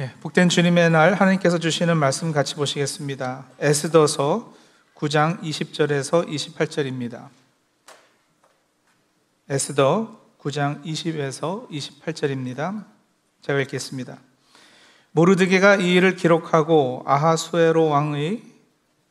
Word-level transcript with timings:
예, 0.00 0.12
복된 0.20 0.48
주님의 0.48 0.90
날 0.90 1.14
하나님께서 1.14 1.58
주시는 1.58 1.96
말씀 1.96 2.30
같이 2.30 2.54
보시겠습니다. 2.54 3.46
에스더서 3.58 4.54
9장 4.94 5.42
20절에서 5.42 6.28
28절입니다. 6.28 7.26
에스더 9.48 10.20
9장 10.40 10.84
20에서 10.84 11.68
28절입니다. 11.68 12.84
제가 13.42 13.58
읽겠습니다. 13.62 14.18
모르드게가 15.10 15.74
이 15.74 15.94
일을 15.94 16.14
기록하고 16.14 17.02
아하수에로 17.04 17.88
왕의 17.88 18.42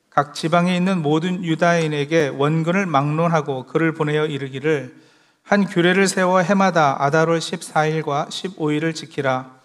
각 0.09 0.33
지방에 0.33 0.73
있는 0.73 1.01
모든 1.01 1.43
유다인에게 1.43 2.29
원근을 2.29 2.85
막론하고 2.85 3.65
그를 3.65 3.93
보내어 3.93 4.25
이르기를 4.27 4.95
한 5.43 5.65
규례를 5.65 6.07
세워 6.07 6.39
해마다 6.39 7.03
아다롤 7.03 7.39
14일과 7.39 8.29
15일을 8.29 8.95
지키라. 8.95 9.56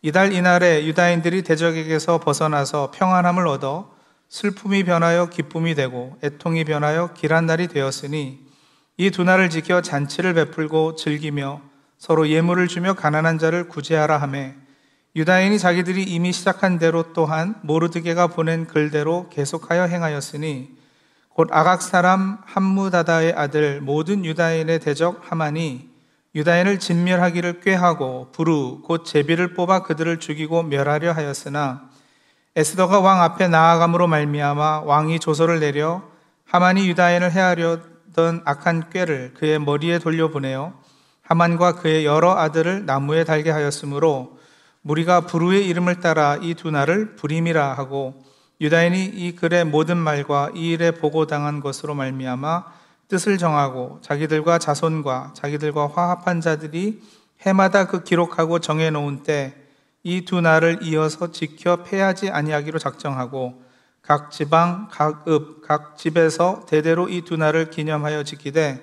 이달 0.00 0.32
이날에 0.32 0.86
유다인들이 0.86 1.42
대적에게서 1.42 2.18
벗어나서 2.20 2.92
평안함을 2.94 3.46
얻어 3.48 3.94
슬픔이 4.28 4.84
변하여 4.84 5.26
기쁨이 5.26 5.74
되고 5.74 6.16
애통이 6.22 6.64
변하여 6.64 7.14
길한 7.14 7.46
날이 7.46 7.66
되었으니 7.66 8.46
이 9.00 9.10
두 9.10 9.22
날을 9.22 9.48
지켜 9.48 9.80
잔치를 9.80 10.34
베풀고 10.34 10.96
즐기며 10.96 11.60
서로 11.98 12.28
예물을 12.28 12.66
주며 12.68 12.94
가난한 12.94 13.38
자를 13.38 13.68
구제하라 13.68 14.18
하매 14.18 14.54
유다인이 15.16 15.58
자기들이 15.58 16.02
이미 16.02 16.32
시작한 16.32 16.78
대로 16.78 17.12
또한 17.12 17.54
모르드게가 17.62 18.28
보낸 18.28 18.66
글대로 18.66 19.28
계속하여 19.30 19.84
행하였으니 19.84 20.76
곧 21.28 21.48
아각 21.52 21.82
사람 21.82 22.38
함무다다의 22.44 23.32
아들 23.34 23.80
모든 23.80 24.24
유다인의 24.24 24.80
대적 24.80 25.22
하만이 25.30 25.87
유다인을 26.34 26.78
진멸하기를 26.78 27.60
꾀하고 27.60 28.28
부르 28.32 28.80
곧 28.82 29.04
제비를 29.04 29.54
뽑아 29.54 29.82
그들을 29.82 30.20
죽이고 30.20 30.64
멸하려 30.64 31.12
하였으나 31.12 31.88
에스더가 32.54 33.00
왕 33.00 33.22
앞에 33.22 33.48
나아감으로 33.48 34.06
말미암아 34.06 34.80
왕이 34.80 35.20
조서를 35.20 35.60
내려 35.60 36.02
하만이 36.44 36.88
유다인을 36.88 37.32
해하려던 37.32 38.42
악한 38.44 38.90
꾀를 38.90 39.34
그의 39.34 39.58
머리에 39.58 39.98
돌려보내어 39.98 40.74
하만과 41.22 41.76
그의 41.76 42.04
여러 42.04 42.36
아들을 42.36 42.86
나무에 42.86 43.24
달게 43.24 43.50
하였으므로 43.50 44.38
무리가 44.82 45.22
부르의 45.22 45.66
이름을 45.68 46.00
따라 46.00 46.38
이 46.40 46.54
두 46.54 46.70
날을 46.70 47.16
불임이라 47.16 47.74
하고 47.74 48.22
유다인이 48.60 49.04
이 49.04 49.36
글의 49.36 49.64
모든 49.64 49.96
말과 49.96 50.50
이 50.54 50.70
일에 50.70 50.90
보고당한 50.90 51.60
것으로 51.60 51.94
말미암아 51.94 52.77
뜻을 53.08 53.38
정하고 53.38 53.98
자기들과 54.02 54.58
자손과 54.58 55.32
자기들과 55.34 55.88
화합한 55.88 56.40
자들이 56.40 57.02
해마다 57.40 57.86
그 57.86 58.02
기록하고 58.04 58.58
정해 58.58 58.90
놓은 58.90 59.22
때 59.22 59.68
이 60.04 60.24
두 60.24 60.40
날을 60.40 60.78
이어서 60.82 61.32
지켜 61.32 61.82
패하지 61.82 62.30
아니하기로 62.30 62.78
작정하고 62.78 63.62
각 64.00 64.30
지방, 64.30 64.88
각 64.90 65.28
읍, 65.28 65.60
각 65.66 65.98
집에서 65.98 66.64
대대로 66.66 67.08
이 67.08 67.22
두 67.22 67.36
날을 67.36 67.70
기념하여 67.70 68.22
지키되 68.22 68.82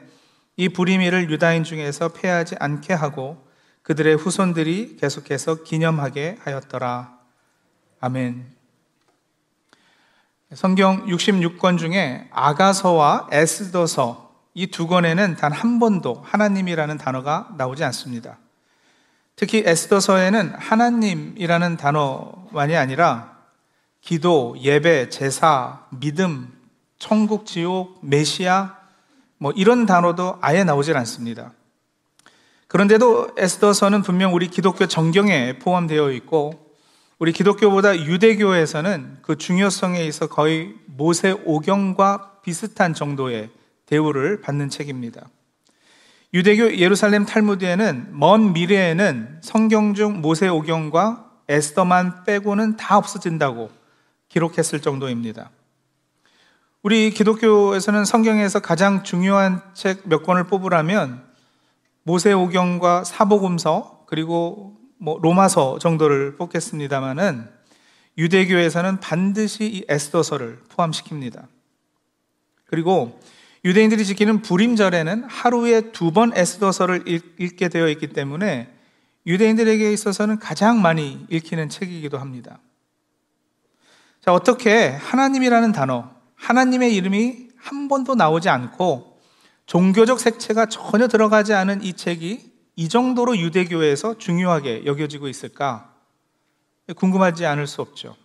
이 0.57 0.69
불임일을 0.69 1.29
유다인 1.31 1.63
중에서 1.63 2.09
패하지 2.09 2.55
않게 2.59 2.93
하고 2.93 3.43
그들의 3.81 4.15
후손들이 4.15 4.97
계속해서 4.97 5.63
기념하게 5.63 6.37
하였더라. 6.41 7.17
아멘. 7.99 8.54
성경 10.55 11.05
66권 11.05 11.77
중에 11.77 12.27
아가서와 12.31 13.27
에스더서 13.31 14.25
이 14.53 14.67
두 14.67 14.87
권에는 14.87 15.35
단 15.35 15.51
한 15.51 15.79
번도 15.79 16.21
하나님이라는 16.25 16.97
단어가 16.97 17.49
나오지 17.57 17.83
않습니다. 17.83 18.37
특히 19.35 19.63
에스더서에는 19.65 20.53
하나님이라는 20.57 21.75
단어만이 21.75 22.77
아니라 22.77 23.35
기도, 23.99 24.55
예배, 24.57 25.09
제사, 25.09 25.81
믿음, 25.89 26.53
천국, 26.99 27.45
지옥, 27.45 27.99
메시아 28.01 28.77
뭐 29.37 29.51
이런 29.57 29.85
단어도 29.85 30.37
아예 30.39 30.63
나오질 30.63 30.95
않습니다. 30.95 31.51
그런데도 32.69 33.31
에스더서는 33.37 34.03
분명 34.03 34.33
우리 34.33 34.47
기독교 34.47 34.85
정경에 34.85 35.59
포함되어 35.59 36.11
있고 36.11 36.64
우리 37.17 37.31
기독교보다 37.31 37.97
유대교에서는 37.97 39.19
그 39.21 39.37
중요성에 39.37 40.03
있어 40.05 40.27
거의 40.27 40.75
모세 40.85 41.31
오경과 41.31 42.41
비슷한 42.41 42.93
정도의 42.93 43.49
대우를 43.85 44.41
받는 44.41 44.69
책입니다. 44.69 45.27
유대교 46.33 46.77
예루살렘 46.77 47.25
탈무드에는 47.25 48.09
먼 48.11 48.51
미래에는 48.51 49.39
성경 49.41 49.93
중 49.93 50.19
모세 50.19 50.49
오경과 50.49 51.31
에스더만 51.47 52.25
빼고는 52.25 52.75
다 52.75 52.97
없어진다고 52.97 53.69
기록했을 54.27 54.81
정도입니다. 54.81 55.51
우리 56.83 57.11
기독교에서는 57.11 58.03
성경에서 58.03 58.59
가장 58.59 59.03
중요한 59.03 59.61
책 59.73 60.01
몇 60.03 60.23
권을 60.23 60.47
뽑으라면 60.47 61.23
모세 62.03 62.33
오경과 62.33 63.05
사복음서 63.05 64.03
그리고 64.05 64.75
뭐 65.05 65.19
로마서 65.21 65.77
정도를 65.77 66.35
뽑겠습니다만은 66.35 67.47
유대교에서는 68.17 68.99
반드시 68.99 69.65
이 69.65 69.85
에스더서를 69.87 70.63
포함시킵니다. 70.69 71.45
그리고 72.65 73.19
유대인들이 73.63 74.03
지키는 74.03 74.41
불임절에는 74.41 75.25
하루에 75.25 75.91
두 75.91 76.11
번 76.11 76.35
에스더서를 76.35 77.03
읽게 77.37 77.69
되어 77.69 77.87
있기 77.89 78.07
때문에 78.07 78.73
유대인들에게 79.27 79.93
있어서는 79.93 80.39
가장 80.39 80.81
많이 80.81 81.23
읽히는 81.29 81.69
책이기도 81.69 82.17
합니다. 82.17 82.57
자, 84.21 84.33
어떻게 84.33 84.87
하나님이라는 84.87 85.71
단어, 85.71 86.09
하나님의 86.33 86.95
이름이 86.95 87.49
한 87.57 87.87
번도 87.87 88.15
나오지 88.15 88.49
않고 88.49 89.19
종교적 89.67 90.19
색채가 90.19 90.65
전혀 90.65 91.07
들어가지 91.07 91.53
않은 91.53 91.83
이 91.83 91.93
책이 91.93 92.54
이 92.75 92.89
정도로 92.89 93.37
유대교에서 93.37 94.17
중요하게 94.17 94.85
여겨지고 94.85 95.27
있을까? 95.27 95.93
궁금하지 96.95 97.45
않을 97.45 97.67
수 97.67 97.81
없죠. 97.81 98.15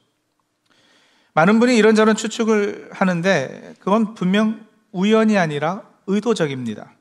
많은 1.34 1.60
분이 1.60 1.76
이런저런 1.76 2.16
추측을 2.16 2.90
하는데 2.92 3.74
그건 3.78 4.14
분명 4.14 4.66
우연이 4.92 5.38
아니라 5.38 5.82
의도적입니다. 6.06 6.92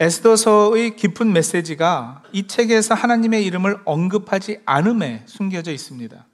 에스더서의 0.00 0.96
깊은 0.96 1.32
메시지가 1.32 2.22
이 2.32 2.46
책에서 2.46 2.94
하나님의 2.94 3.44
이름을 3.44 3.80
언급하지 3.84 4.60
않음에 4.64 5.24
숨겨져 5.26 5.70
있습니다. 5.72 6.26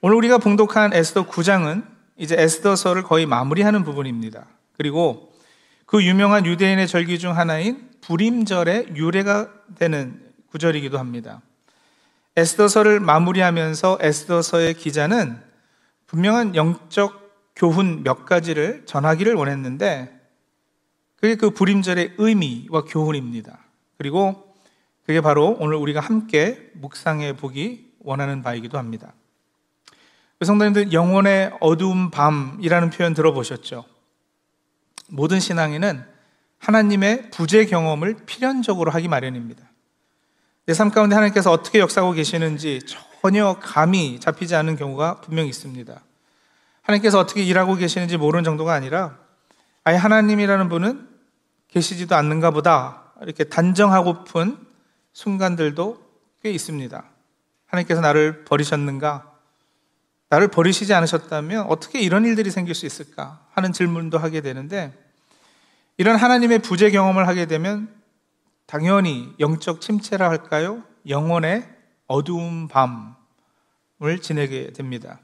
오늘 0.00 0.16
우리가 0.16 0.38
봉독한 0.38 0.92
에스더 0.92 1.28
9장은 1.28 1.86
이제 2.16 2.34
에스더서를 2.36 3.04
거의 3.04 3.26
마무리하는 3.26 3.84
부분입니다. 3.84 4.46
그리고 4.76 5.32
그 5.86 6.04
유명한 6.04 6.44
유대인의 6.44 6.88
절기 6.88 7.18
중 7.18 7.36
하나인 7.36 7.88
불임절의 8.00 8.96
유래가 8.96 9.48
되는 9.76 10.20
구절이기도 10.50 10.98
합니다. 10.98 11.42
에스더서를 12.36 13.00
마무리하면서 13.00 13.98
에스더서의 14.00 14.74
기자는 14.74 15.40
분명한 16.06 16.54
영적 16.56 17.54
교훈 17.54 18.02
몇 18.02 18.26
가지를 18.26 18.84
전하기를 18.84 19.34
원했는데 19.34 20.12
그게 21.16 21.36
그 21.36 21.50
불임절의 21.50 22.14
의미와 22.18 22.84
교훈입니다. 22.84 23.58
그리고 23.96 24.54
그게 25.06 25.20
바로 25.20 25.56
오늘 25.60 25.76
우리가 25.76 26.00
함께 26.00 26.70
묵상해 26.74 27.36
보기 27.36 27.92
원하는 28.00 28.42
바이기도 28.42 28.76
합니다. 28.76 29.14
성도님들 30.44 30.92
영혼의 30.92 31.52
어두운 31.60 32.10
밤이라는 32.10 32.90
표현 32.90 33.14
들어보셨죠? 33.14 33.95
모든 35.08 35.40
신앙인은 35.40 36.04
하나님의 36.58 37.30
부재 37.30 37.64
경험을 37.66 38.16
필연적으로 38.26 38.90
하기 38.92 39.08
마련입니다. 39.08 39.62
내 40.66 40.74
삶 40.74 40.90
가운데 40.90 41.14
하나님께서 41.14 41.52
어떻게 41.52 41.78
역사하고 41.78 42.12
계시는지 42.12 42.80
전혀 43.22 43.58
감이 43.60 44.18
잡히지 44.18 44.56
않는 44.56 44.76
경우가 44.76 45.20
분명히 45.20 45.48
있습니다. 45.48 46.00
하나님께서 46.82 47.18
어떻게 47.20 47.44
일하고 47.44 47.76
계시는지 47.76 48.16
모르는 48.16 48.42
정도가 48.42 48.72
아니라 48.72 49.16
아예 49.84 49.96
하나님이라는 49.96 50.68
분은 50.68 51.08
계시지도 51.68 52.16
않는가 52.16 52.50
보다 52.50 53.12
이렇게 53.22 53.44
단정하고픈 53.44 54.58
순간들도 55.12 56.04
꽤 56.42 56.50
있습니다. 56.50 57.04
하나님께서 57.66 58.00
나를 58.00 58.44
버리셨는가? 58.44 59.35
나를 60.28 60.48
버리시지 60.48 60.92
않으셨다면 60.92 61.66
어떻게 61.66 62.00
이런 62.00 62.24
일들이 62.24 62.50
생길 62.50 62.74
수 62.74 62.86
있을까 62.86 63.46
하는 63.52 63.72
질문도 63.72 64.18
하게 64.18 64.40
되는데 64.40 64.92
이런 65.96 66.16
하나님의 66.16 66.60
부재 66.60 66.90
경험을 66.90 67.28
하게 67.28 67.46
되면 67.46 67.88
당연히 68.66 69.32
영적 69.38 69.80
침체라 69.80 70.28
할까요? 70.28 70.82
영혼의 71.08 71.68
어두운 72.06 72.68
밤을 72.68 74.20
지내게 74.20 74.72
됩니다. 74.72 75.20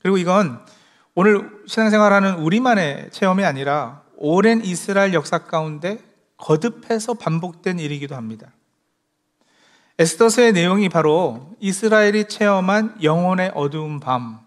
그리고 0.00 0.18
이건 0.18 0.64
오늘 1.14 1.62
신앙생활하는 1.66 2.34
우리만의 2.36 3.10
체험이 3.10 3.44
아니라 3.44 4.02
오랜 4.16 4.64
이스라엘 4.64 5.14
역사 5.14 5.38
가운데 5.38 5.98
거듭해서 6.36 7.14
반복된 7.14 7.78
일이기도 7.78 8.14
합니다. 8.14 8.52
에스더서의 9.98 10.52
내용이 10.52 10.88
바로 10.88 11.54
이스라엘이 11.60 12.28
체험한 12.28 13.02
영혼의 13.02 13.52
어두운 13.54 14.00
밤, 14.00 14.40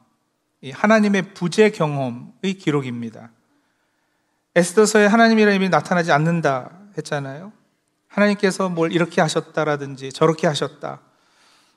하나님의 0.71 1.33
부재 1.33 1.69
경험의 1.69 2.55
기록입니다. 2.59 3.31
에스더서에 4.55 5.05
하나님이라는 5.05 5.55
이름이 5.55 5.69
나타나지 5.69 6.11
않는다 6.11 6.71
했잖아요. 6.97 7.53
하나님께서 8.07 8.69
뭘 8.69 8.91
이렇게 8.91 9.21
하셨다라든지 9.21 10.11
저렇게 10.11 10.47
하셨다. 10.47 11.01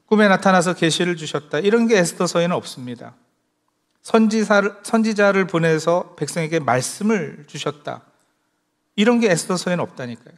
꿈에 0.07 0.27
나타나서 0.27 0.75
계시를 0.75 1.17
주셨다. 1.17 1.59
이런 1.61 1.87
게 1.87 1.99
에스더서에는 1.99 2.57
없습니다. 2.57 3.15
선지사를, 4.03 4.79
선지자를 4.83 5.47
보내서 5.47 6.15
백성에게 6.17 6.59
말씀을 6.59 7.45
주셨다. 7.47 8.03
이런 8.97 9.21
게 9.21 9.31
에스더서에는 9.31 9.85
없다니까요. 9.85 10.35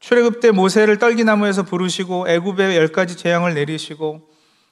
출애굽 0.00 0.40
때 0.40 0.50
모세를 0.50 0.98
떨기나무에서 0.98 1.62
부르시고 1.62 2.28
애굽에 2.28 2.76
열 2.76 2.88
가지 2.88 3.16
재앙을 3.16 3.54
내리시고 3.54 4.28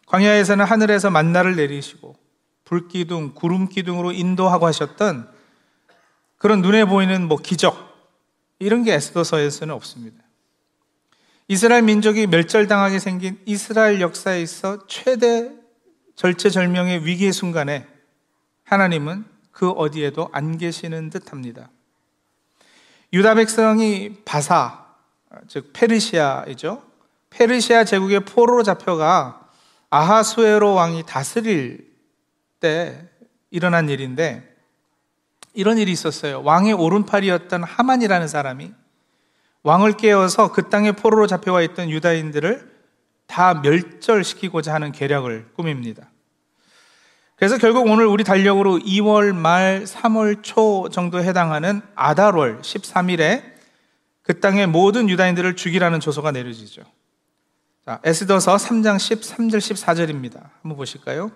광야에서는 0.07 0.65
하늘에서 0.65 1.11
만나를 1.11 1.55
내리시고 1.57 2.17
불기둥, 2.65 3.35
구름기둥으로 3.35 4.13
인도하고 4.13 4.67
하셨던 4.67 5.31
그런 6.39 6.63
눈에 6.63 6.85
보이는 6.87 7.29
뭐 7.29 7.39
기적 7.39 7.89
이런 8.59 8.83
게 8.83 8.95
에스더서에서는 8.95 9.75
없습니다. 9.75 10.23
이스라엘 11.47 11.83
민족이 11.83 12.27
멸절당하게 12.27 12.99
생긴 12.99 13.41
이스라엘 13.47 14.01
역사에 14.01 14.43
있어 14.43 14.87
최대 14.87 15.51
절체절명의 16.15 17.07
위기의 17.07 17.33
순간에 17.33 17.87
하나님은 18.65 19.25
그 19.51 19.71
어디에도 19.71 20.29
안 20.33 20.59
계시는 20.59 21.11
듯 21.11 21.33
합니다. 21.33 21.71
유다 23.13 23.35
백성이 23.37 24.17
바사, 24.25 24.88
즉 25.47 25.73
페르시아이죠. 25.73 26.83
페르시아 27.31 27.85
제국의 27.85 28.21
포로로 28.21 28.63
잡혀가 28.63 29.49
아하수에로 29.91 30.75
왕이 30.75 31.05
다스릴 31.07 31.87
때 32.61 33.09
일어난 33.51 33.89
일인데 33.89 34.57
이런 35.55 35.79
일이 35.79 35.93
있었어요. 35.93 36.43
왕의 36.43 36.75
오른팔이었던 36.75 37.65
하만이라는 37.65 38.29
사람이 38.29 38.73
왕을 39.63 39.95
깨워서 39.95 40.53
그 40.53 40.69
땅에 40.69 40.93
포로로 40.93 41.27
잡혀와 41.27 41.63
있던 41.63 41.91
유다인들을 41.91 42.79
다 43.27 43.55
멸절시키고자 43.55 44.73
하는 44.73 44.93
계략을 44.93 45.51
꾸밉니다. 45.55 46.11
그래서 47.37 47.59
결국 47.59 47.87
오늘 47.87 48.07
우리 48.07 48.25
달력으로 48.25 48.79
2월 48.79 49.35
말 49.35 49.85
3월 49.85 50.43
초 50.43 50.89
정도에 50.91 51.25
해당하는 51.25 51.83
아달월 51.95 52.63
13일에 52.63 53.58
그 54.29 54.41
땅의 54.41 54.67
모든 54.67 55.09
유다인들을 55.09 55.57
죽이라는 55.57 56.01
조서가 56.01 56.33
내려지죠. 56.33 56.83
자, 57.87 57.99
에스더서 58.05 58.57
3장 58.57 58.97
13절 58.97 59.57
14절입니다. 59.57 60.51
한번 60.61 60.77
보실까요? 60.77 61.33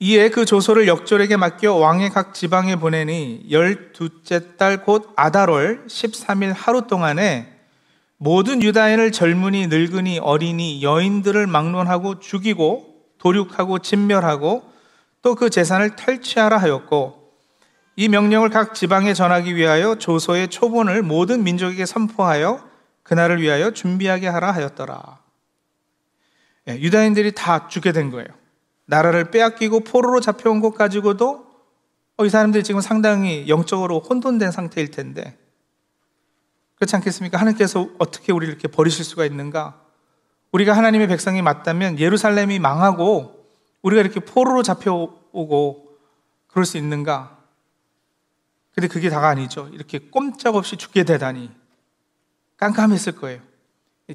이에 0.00 0.28
그 0.28 0.44
조소를 0.44 0.86
역졸에게 0.86 1.38
맡겨 1.38 1.72
왕의 1.72 2.10
각 2.10 2.34
지방에 2.34 2.76
보내니 2.76 3.46
열두째 3.50 4.56
달 4.58 4.84
곧 4.84 5.14
아달월 5.16 5.86
13일 5.86 6.52
하루 6.54 6.86
동안에 6.86 7.50
모든 8.18 8.62
유다인을 8.62 9.12
젊은이, 9.12 9.68
늙은이, 9.68 10.18
어린이, 10.18 10.82
여인들을 10.82 11.46
막론하고 11.46 12.20
죽이고 12.20 13.02
도륙하고 13.16 13.78
진멸하고 13.78 14.70
또 15.22 15.34
그 15.36 15.48
재산을 15.48 15.96
탈취하라 15.96 16.58
하였고 16.58 17.21
이 17.94 18.08
명령을 18.08 18.48
각 18.48 18.74
지방에 18.74 19.12
전하기 19.12 19.54
위하여 19.54 19.96
조소의 19.96 20.48
초본을 20.48 21.02
모든 21.02 21.44
민족에게 21.44 21.84
선포하여 21.84 22.66
그날을 23.02 23.42
위하여 23.42 23.72
준비하게 23.72 24.28
하라 24.28 24.52
하였더라. 24.52 25.18
예, 26.68 26.78
유다인들이 26.78 27.32
다 27.32 27.68
죽게 27.68 27.92
된 27.92 28.10
거예요. 28.10 28.28
나라를 28.86 29.30
빼앗기고 29.30 29.80
포로로 29.80 30.20
잡혀온 30.20 30.60
것 30.60 30.74
가지고도 30.74 31.46
어, 32.16 32.24
이 32.24 32.30
사람들이 32.30 32.62
지금 32.62 32.80
상당히 32.80 33.48
영적으로 33.48 34.00
혼돈된 34.00 34.50
상태일 34.52 34.90
텐데 34.90 35.38
그렇지 36.76 36.96
않겠습니까? 36.96 37.38
하나님께서 37.38 37.88
어떻게 37.98 38.32
우리를 38.32 38.52
이렇게 38.52 38.68
버리실 38.68 39.04
수가 39.04 39.24
있는가? 39.24 39.80
우리가 40.50 40.76
하나님의 40.76 41.08
백성이 41.08 41.40
맞다면 41.40 41.98
예루살렘이 41.98 42.58
망하고 42.58 43.46
우리가 43.82 44.02
이렇게 44.02 44.20
포로로 44.20 44.62
잡혀오고 44.62 45.88
그럴 46.48 46.64
수 46.64 46.76
있는가? 46.76 47.41
근데 48.74 48.88
그게 48.88 49.10
다가 49.10 49.28
아니죠. 49.28 49.68
이렇게 49.72 49.98
꼼짝없이 49.98 50.76
죽게 50.76 51.04
되다니 51.04 51.50
깜깜했을 52.56 53.16
거예요. 53.16 53.40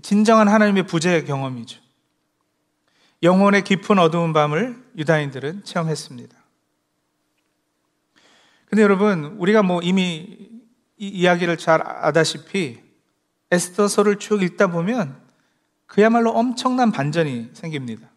진정한 0.01 0.47
하나님의 0.47 0.87
부재의 0.87 1.25
경험이죠. 1.25 1.81
영혼의 3.23 3.63
깊은 3.63 3.97
어두운 3.99 4.33
밤을 4.33 4.83
유다인들은 4.97 5.63
체험했습니다. 5.63 6.37
근데 8.65 8.81
여러분, 8.83 9.37
우리가 9.37 9.63
뭐 9.63 9.81
이미 9.81 10.49
이 10.97 11.07
이야기를 11.07 11.57
잘 11.57 11.81
아다시피 11.85 12.79
에스더서를 13.51 14.17
쭉 14.17 14.43
읽다 14.43 14.67
보면 14.67 15.17
그야말로 15.85 16.31
엄청난 16.31 16.91
반전이 16.91 17.51
생깁니다. 17.53 18.09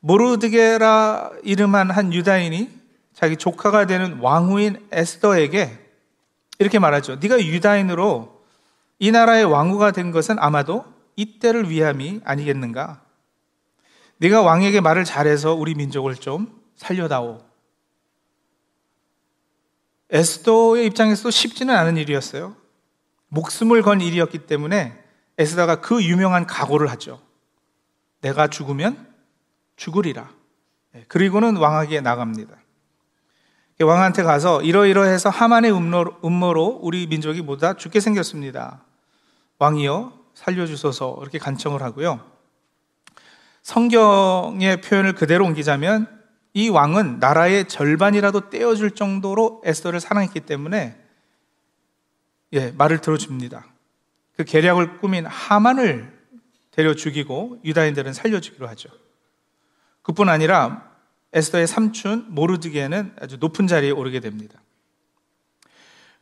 모르드게라 0.00 1.30
이름한 1.42 1.90
한 1.90 2.12
유다인이 2.12 2.83
자기 3.14 3.36
조카가 3.36 3.86
되는 3.86 4.18
왕후인 4.18 4.88
에스더에게 4.90 5.78
이렇게 6.58 6.78
말하죠. 6.78 7.16
네가 7.16 7.40
유다인으로 7.40 8.44
이 8.98 9.10
나라의 9.10 9.44
왕후가 9.44 9.92
된 9.92 10.10
것은 10.10 10.36
아마도 10.38 10.84
이때를 11.16 11.70
위함이 11.70 12.20
아니겠는가? 12.24 13.02
네가 14.18 14.42
왕에게 14.42 14.80
말을 14.80 15.04
잘해서 15.04 15.54
우리 15.54 15.74
민족을 15.74 16.14
좀 16.16 16.60
살려다오. 16.76 17.44
에스더의 20.10 20.86
입장에서도 20.86 21.30
쉽지는 21.30 21.74
않은 21.74 21.96
일이었어요. 21.96 22.56
목숨을 23.28 23.82
건 23.82 24.00
일이었기 24.00 24.46
때문에 24.46 25.02
에스더가 25.38 25.80
그 25.80 26.04
유명한 26.04 26.46
각오를 26.46 26.90
하죠. 26.92 27.20
내가 28.20 28.48
죽으면 28.48 29.12
죽으리라. 29.76 30.30
네, 30.92 31.04
그리고는 31.08 31.56
왕에게 31.56 32.00
나갑니다. 32.00 32.56
왕한테 33.82 34.22
가서 34.22 34.62
이러이러해서 34.62 35.30
하만의 35.30 35.72
음모로 35.72 36.78
우리 36.82 37.06
민족이 37.06 37.42
모두 37.42 37.74
죽게 37.76 38.00
생겼습니다. 38.00 38.82
왕이여 39.58 40.12
살려주소서 40.34 41.18
이렇게 41.20 41.38
간청을 41.38 41.82
하고요. 41.82 42.20
성경의 43.62 44.80
표현을 44.82 45.14
그대로 45.14 45.44
옮기자면 45.46 46.22
이 46.52 46.68
왕은 46.68 47.18
나라의 47.18 47.66
절반이라도 47.66 48.50
떼어줄 48.50 48.92
정도로 48.92 49.62
에스더를 49.64 50.00
사랑했기 50.00 50.40
때문에 50.40 51.00
예, 52.52 52.70
말을 52.70 53.00
들어줍니다. 53.00 53.66
그 54.36 54.44
계략을 54.44 54.98
꾸민 54.98 55.26
하만을 55.26 56.12
데려 56.70 56.94
죽이고 56.94 57.60
유다인들은 57.64 58.12
살려주기로 58.12 58.68
하죠. 58.68 58.88
그뿐 60.02 60.28
아니라 60.28 60.93
에스더의 61.34 61.66
삼촌 61.66 62.26
모르드게는 62.28 63.14
아주 63.20 63.36
높은 63.38 63.66
자리에 63.66 63.90
오르게 63.90 64.20
됩니다. 64.20 64.60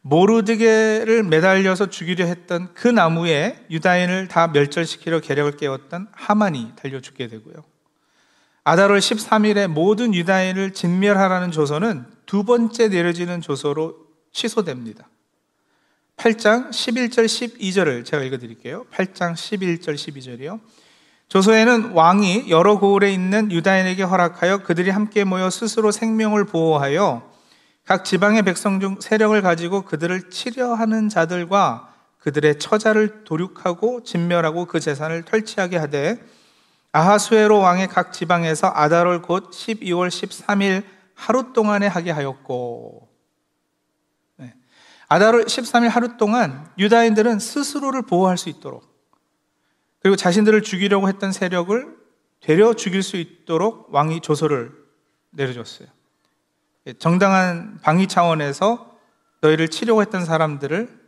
모르드게를 0.00 1.22
매달려서 1.22 1.90
죽이려 1.90 2.24
했던 2.24 2.74
그 2.74 2.88
나무에 2.88 3.64
유다인을 3.70 4.26
다 4.28 4.48
멸절시키려 4.48 5.20
계략을 5.20 5.56
깨웠던 5.56 6.08
하만이 6.12 6.72
달려 6.74 7.00
죽게 7.00 7.28
되고요. 7.28 7.54
아달월 8.64 8.98
13일에 8.98 9.68
모든 9.68 10.14
유다인을 10.14 10.72
진멸하라는 10.72 11.52
조서는 11.52 12.06
두 12.26 12.44
번째 12.44 12.88
내려지는 12.88 13.40
조서로 13.40 13.96
취소됩니다. 14.32 15.08
8장 16.16 16.70
11절 16.70 17.26
12절을 17.26 18.04
제가 18.04 18.22
읽어 18.24 18.38
드릴게요. 18.38 18.86
8장 18.92 19.34
11절 19.34 19.94
12절이요. 19.94 20.60
조서에는 21.32 21.92
왕이 21.92 22.50
여러 22.50 22.78
고을에 22.78 23.10
있는 23.10 23.50
유다인에게 23.50 24.02
허락하여 24.02 24.58
그들이 24.58 24.90
함께 24.90 25.24
모여 25.24 25.48
스스로 25.48 25.90
생명을 25.90 26.44
보호하여 26.44 27.22
각 27.86 28.04
지방의 28.04 28.42
백성 28.42 28.80
중 28.80 29.00
세력을 29.00 29.40
가지고 29.40 29.80
그들을 29.80 30.28
치려하는 30.28 31.08
자들과 31.08 31.88
그들의 32.18 32.58
처자를 32.58 33.24
도륙하고 33.24 34.02
진멸하고 34.02 34.66
그 34.66 34.78
재산을 34.78 35.22
털치하게 35.22 35.78
하되 35.78 36.22
아하수에로 36.92 37.60
왕의 37.60 37.88
각 37.88 38.12
지방에서 38.12 38.70
아달월 38.74 39.22
곧 39.22 39.52
12월 39.52 40.08
13일 40.08 40.84
하루 41.14 41.54
동안에 41.54 41.86
하게 41.86 42.10
하였고 42.10 43.08
네. 44.36 44.52
아달월 45.08 45.46
13일 45.46 45.88
하루 45.88 46.18
동안 46.18 46.68
유다인들은 46.76 47.38
스스로를 47.38 48.02
보호할 48.02 48.36
수 48.36 48.50
있도록 48.50 48.91
그리고 50.02 50.16
자신들을 50.16 50.62
죽이려고 50.62 51.08
했던 51.08 51.32
세력을 51.32 51.96
되려 52.40 52.74
죽일 52.74 53.02
수 53.02 53.16
있도록 53.16 53.94
왕이 53.94 54.20
조서를 54.20 54.72
내려줬어요. 55.30 55.88
예, 56.88 56.92
정당한 56.94 57.78
방위 57.82 58.08
차원에서 58.08 58.98
너희를 59.40 59.68
치려고 59.68 60.02
했던 60.02 60.24
사람들을 60.24 61.00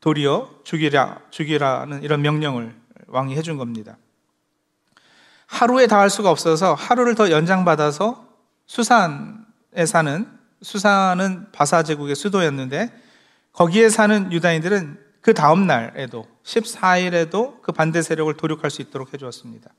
도리어 0.00 0.60
죽이라, 0.64 1.20
죽이라는 1.30 2.02
이런 2.02 2.22
명령을 2.22 2.74
왕이 3.08 3.36
해준 3.36 3.56
겁니다. 3.58 3.98
하루에 5.46 5.88
다 5.88 5.98
할 5.98 6.08
수가 6.08 6.30
없어서 6.30 6.74
하루를 6.74 7.16
더 7.16 7.30
연장받아서 7.30 8.28
수산에 8.66 9.84
사는, 9.86 10.38
수산은 10.62 11.50
바사 11.50 11.82
제국의 11.82 12.14
수도였는데 12.14 12.92
거기에 13.52 13.88
사는 13.88 14.32
유다인들은 14.32 15.09
그 15.20 15.34
다음 15.34 15.66
날에도 15.66 16.26
14일에도 16.44 17.60
그 17.62 17.72
반대 17.72 18.02
세력을 18.02 18.32
도륙할 18.36 18.70
수 18.70 18.82
있도록 18.82 19.12
해주었습니다. 19.12 19.70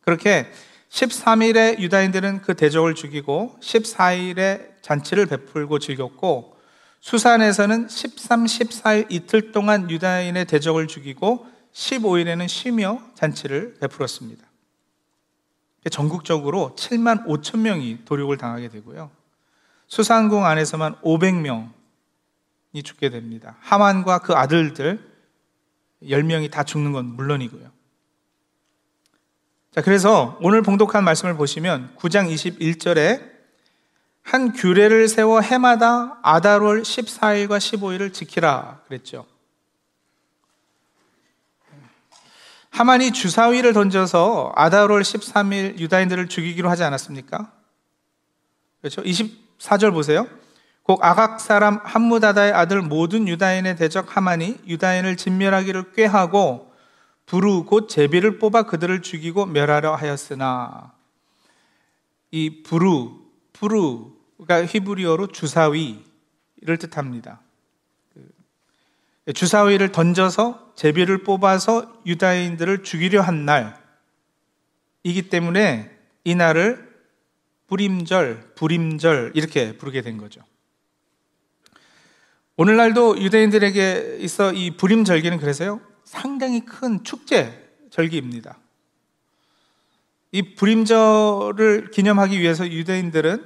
그렇게 0.00 0.50
13일에 0.90 1.78
유다인들은 1.78 2.42
그 2.42 2.54
대적을 2.54 2.94
죽이고 2.94 3.56
14일에 3.60 4.82
잔치를 4.82 5.26
베풀고 5.26 5.78
즐겼고 5.78 6.56
수산에서는 7.00 7.88
13, 7.88 8.44
14일 8.44 9.06
이틀 9.08 9.52
동안 9.52 9.90
유다인의 9.90 10.44
대적을 10.44 10.86
죽이고 10.86 11.46
15일에는 11.72 12.46
쉬며 12.46 13.00
잔치를 13.14 13.76
베풀었습니다. 13.80 14.46
전국적으로 15.90 16.76
7만 16.76 17.26
5천 17.26 17.58
명이 17.60 18.04
도륙을 18.04 18.36
당하게 18.36 18.68
되고요. 18.68 19.10
수산궁 19.88 20.44
안에서만 20.44 20.96
500명이 21.02 21.81
죽게 22.80 23.10
됩니다. 23.10 23.56
하만과 23.60 24.20
그 24.20 24.32
아들들 24.32 25.12
10명이 26.02 26.50
다 26.50 26.62
죽는 26.64 26.92
건 26.92 27.04
물론이고요. 27.04 27.70
자, 29.72 29.80
그래서 29.82 30.38
오늘 30.40 30.62
봉독한 30.62 31.04
말씀을 31.04 31.34
보시면 31.36 31.94
9장 31.96 32.32
21절에 32.32 33.32
한 34.22 34.52
규례를 34.52 35.08
세워 35.08 35.40
해마다 35.40 36.18
아달월 36.22 36.82
14일과 36.82 37.58
15일을 37.58 38.12
지키라 38.12 38.82
그랬죠. 38.86 39.26
하만이 42.70 43.12
주사위를 43.12 43.74
던져서 43.74 44.52
아달월 44.54 45.02
13일 45.02 45.78
유다인들을 45.78 46.28
죽이기로 46.28 46.70
하지 46.70 46.84
않았습니까? 46.84 47.52
그렇죠? 48.80 49.02
24절 49.02 49.92
보세요. 49.92 50.26
곡 50.92 51.02
아각 51.02 51.40
사람 51.40 51.80
함무다다의 51.84 52.52
아들 52.52 52.82
모든 52.82 53.26
유다인의 53.26 53.76
대적 53.76 54.14
하만이 54.14 54.58
유다인을 54.66 55.16
진멸하기를 55.16 55.92
꾀하고 55.92 56.70
부루 57.24 57.64
곧 57.64 57.88
제비를 57.88 58.38
뽑아 58.38 58.64
그들을 58.64 59.00
죽이고 59.00 59.46
멸하려 59.46 59.94
하였으나 59.94 60.92
이 62.30 62.62
부루 62.62 63.22
부루가 63.54 64.66
히브리어로 64.66 65.28
주사위를 65.28 66.76
뜻합니다. 66.78 67.40
그 69.24 69.32
주사위를 69.32 69.92
던져서 69.92 70.72
제비를 70.74 71.22
뽑아서 71.22 72.02
유다인들을 72.04 72.82
죽이려 72.82 73.22
한 73.22 73.46
날이기 73.46 75.30
때문에 75.30 75.90
이 76.24 76.34
날을 76.34 76.92
불임절, 77.68 78.52
불임절 78.56 79.32
이렇게 79.34 79.78
부르게 79.78 80.02
된 80.02 80.18
거죠. 80.18 80.42
오늘날도 82.56 83.18
유대인들에게 83.20 84.18
있어 84.20 84.52
이 84.52 84.72
불임 84.76 85.04
절기는 85.04 85.38
그래서요 85.38 85.80
상당히 86.04 86.64
큰 86.64 87.02
축제 87.02 87.70
절기입니다. 87.90 88.58
이 90.32 90.54
불임절을 90.54 91.90
기념하기 91.90 92.40
위해서 92.40 92.66
유대인들은 92.66 93.44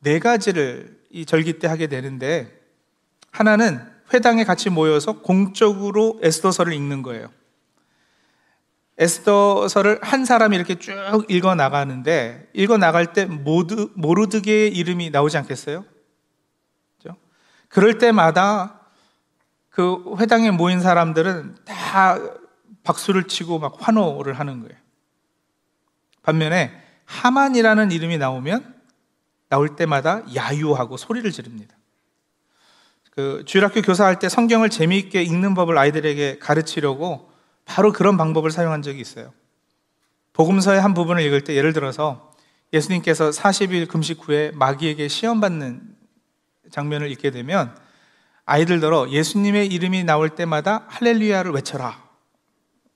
네 0.00 0.18
가지를 0.18 0.98
이 1.10 1.24
절기 1.24 1.58
때 1.58 1.66
하게 1.66 1.86
되는데 1.86 2.58
하나는 3.30 3.80
회당에 4.12 4.44
같이 4.44 4.70
모여서 4.70 5.20
공적으로 5.20 6.18
에스더서를 6.22 6.72
읽는 6.72 7.02
거예요. 7.02 7.30
에스더서를 8.98 9.98
한 10.02 10.24
사람이 10.24 10.56
이렇게 10.56 10.74
쭉 10.76 10.94
읽어 11.28 11.54
나가는데 11.54 12.48
읽어 12.52 12.78
나갈 12.78 13.12
때 13.12 13.26
모르드게의 13.26 14.74
이름이 14.74 15.10
나오지 15.10 15.36
않겠어요? 15.38 15.84
그럴 17.68 17.98
때마다 17.98 18.80
그 19.70 20.16
회당에 20.18 20.50
모인 20.50 20.80
사람들은 20.80 21.56
다 21.64 22.18
박수를 22.82 23.24
치고 23.28 23.58
막 23.58 23.76
환호를 23.78 24.34
하는 24.34 24.60
거예요. 24.60 24.74
반면에 26.22 26.72
하만이라는 27.04 27.90
이름이 27.90 28.18
나오면 28.18 28.74
나올 29.48 29.76
때마다 29.76 30.22
야유하고 30.34 30.96
소리를 30.96 31.30
지릅니다. 31.30 31.74
그 33.12 33.42
주일학교 33.46 33.82
교사할 33.82 34.18
때 34.18 34.28
성경을 34.28 34.70
재미있게 34.70 35.22
읽는 35.22 35.54
법을 35.54 35.76
아이들에게 35.76 36.38
가르치려고 36.38 37.30
바로 37.64 37.92
그런 37.92 38.16
방법을 38.16 38.50
사용한 38.50 38.82
적이 38.82 39.00
있어요. 39.00 39.32
복음서의 40.32 40.80
한 40.80 40.94
부분을 40.94 41.22
읽을 41.22 41.42
때 41.42 41.54
예를 41.54 41.72
들어서 41.72 42.32
예수님께서 42.72 43.30
40일 43.30 43.88
금식 43.88 44.26
후에 44.26 44.52
마귀에게 44.54 45.08
시험 45.08 45.40
받는 45.40 45.97
장면을 46.70 47.10
읽게 47.10 47.30
되면 47.30 47.76
아이들더러 48.44 49.10
예수님의 49.10 49.66
이름이 49.68 50.04
나올 50.04 50.30
때마다 50.30 50.84
할렐루야를 50.88 51.52
외쳐라. 51.52 52.02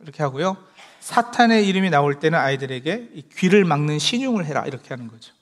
이렇게 0.00 0.22
하고요. 0.22 0.56
사탄의 1.00 1.66
이름이 1.68 1.90
나올 1.90 2.18
때는 2.18 2.38
아이들에게 2.38 3.10
귀를 3.36 3.64
막는 3.64 3.98
신용을 3.98 4.44
해라. 4.46 4.64
이렇게 4.66 4.88
하는 4.88 5.08
거죠. 5.08 5.34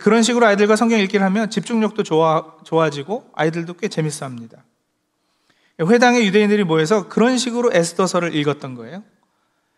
그런 0.00 0.22
식으로 0.22 0.46
아이들과 0.46 0.76
성경 0.76 0.98
읽기를 1.00 1.24
하면 1.26 1.50
집중력도 1.50 2.02
좋아, 2.02 2.56
좋아지고 2.64 3.30
아이들도 3.34 3.74
꽤 3.74 3.88
재밌어 3.88 4.26
합니다. 4.26 4.64
회당의 5.80 6.26
유대인들이 6.26 6.64
모여서 6.64 7.08
그런 7.08 7.38
식으로 7.38 7.72
에스더서를 7.72 8.34
읽었던 8.34 8.74
거예요. 8.74 9.02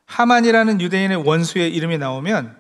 하만이라는 0.06 0.80
유대인의 0.80 1.18
원수의 1.26 1.72
이름이 1.74 1.98
나오면 1.98 2.58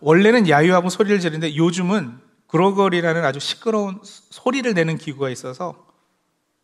원래는 0.00 0.48
야유하고 0.48 0.88
소리를 0.88 1.18
지르는데 1.20 1.56
요즘은 1.56 2.29
그로걸이라는 2.50 3.24
아주 3.24 3.38
시끄러운 3.40 4.00
소리를 4.02 4.72
내는 4.74 4.98
기구가 4.98 5.30
있어서 5.30 5.86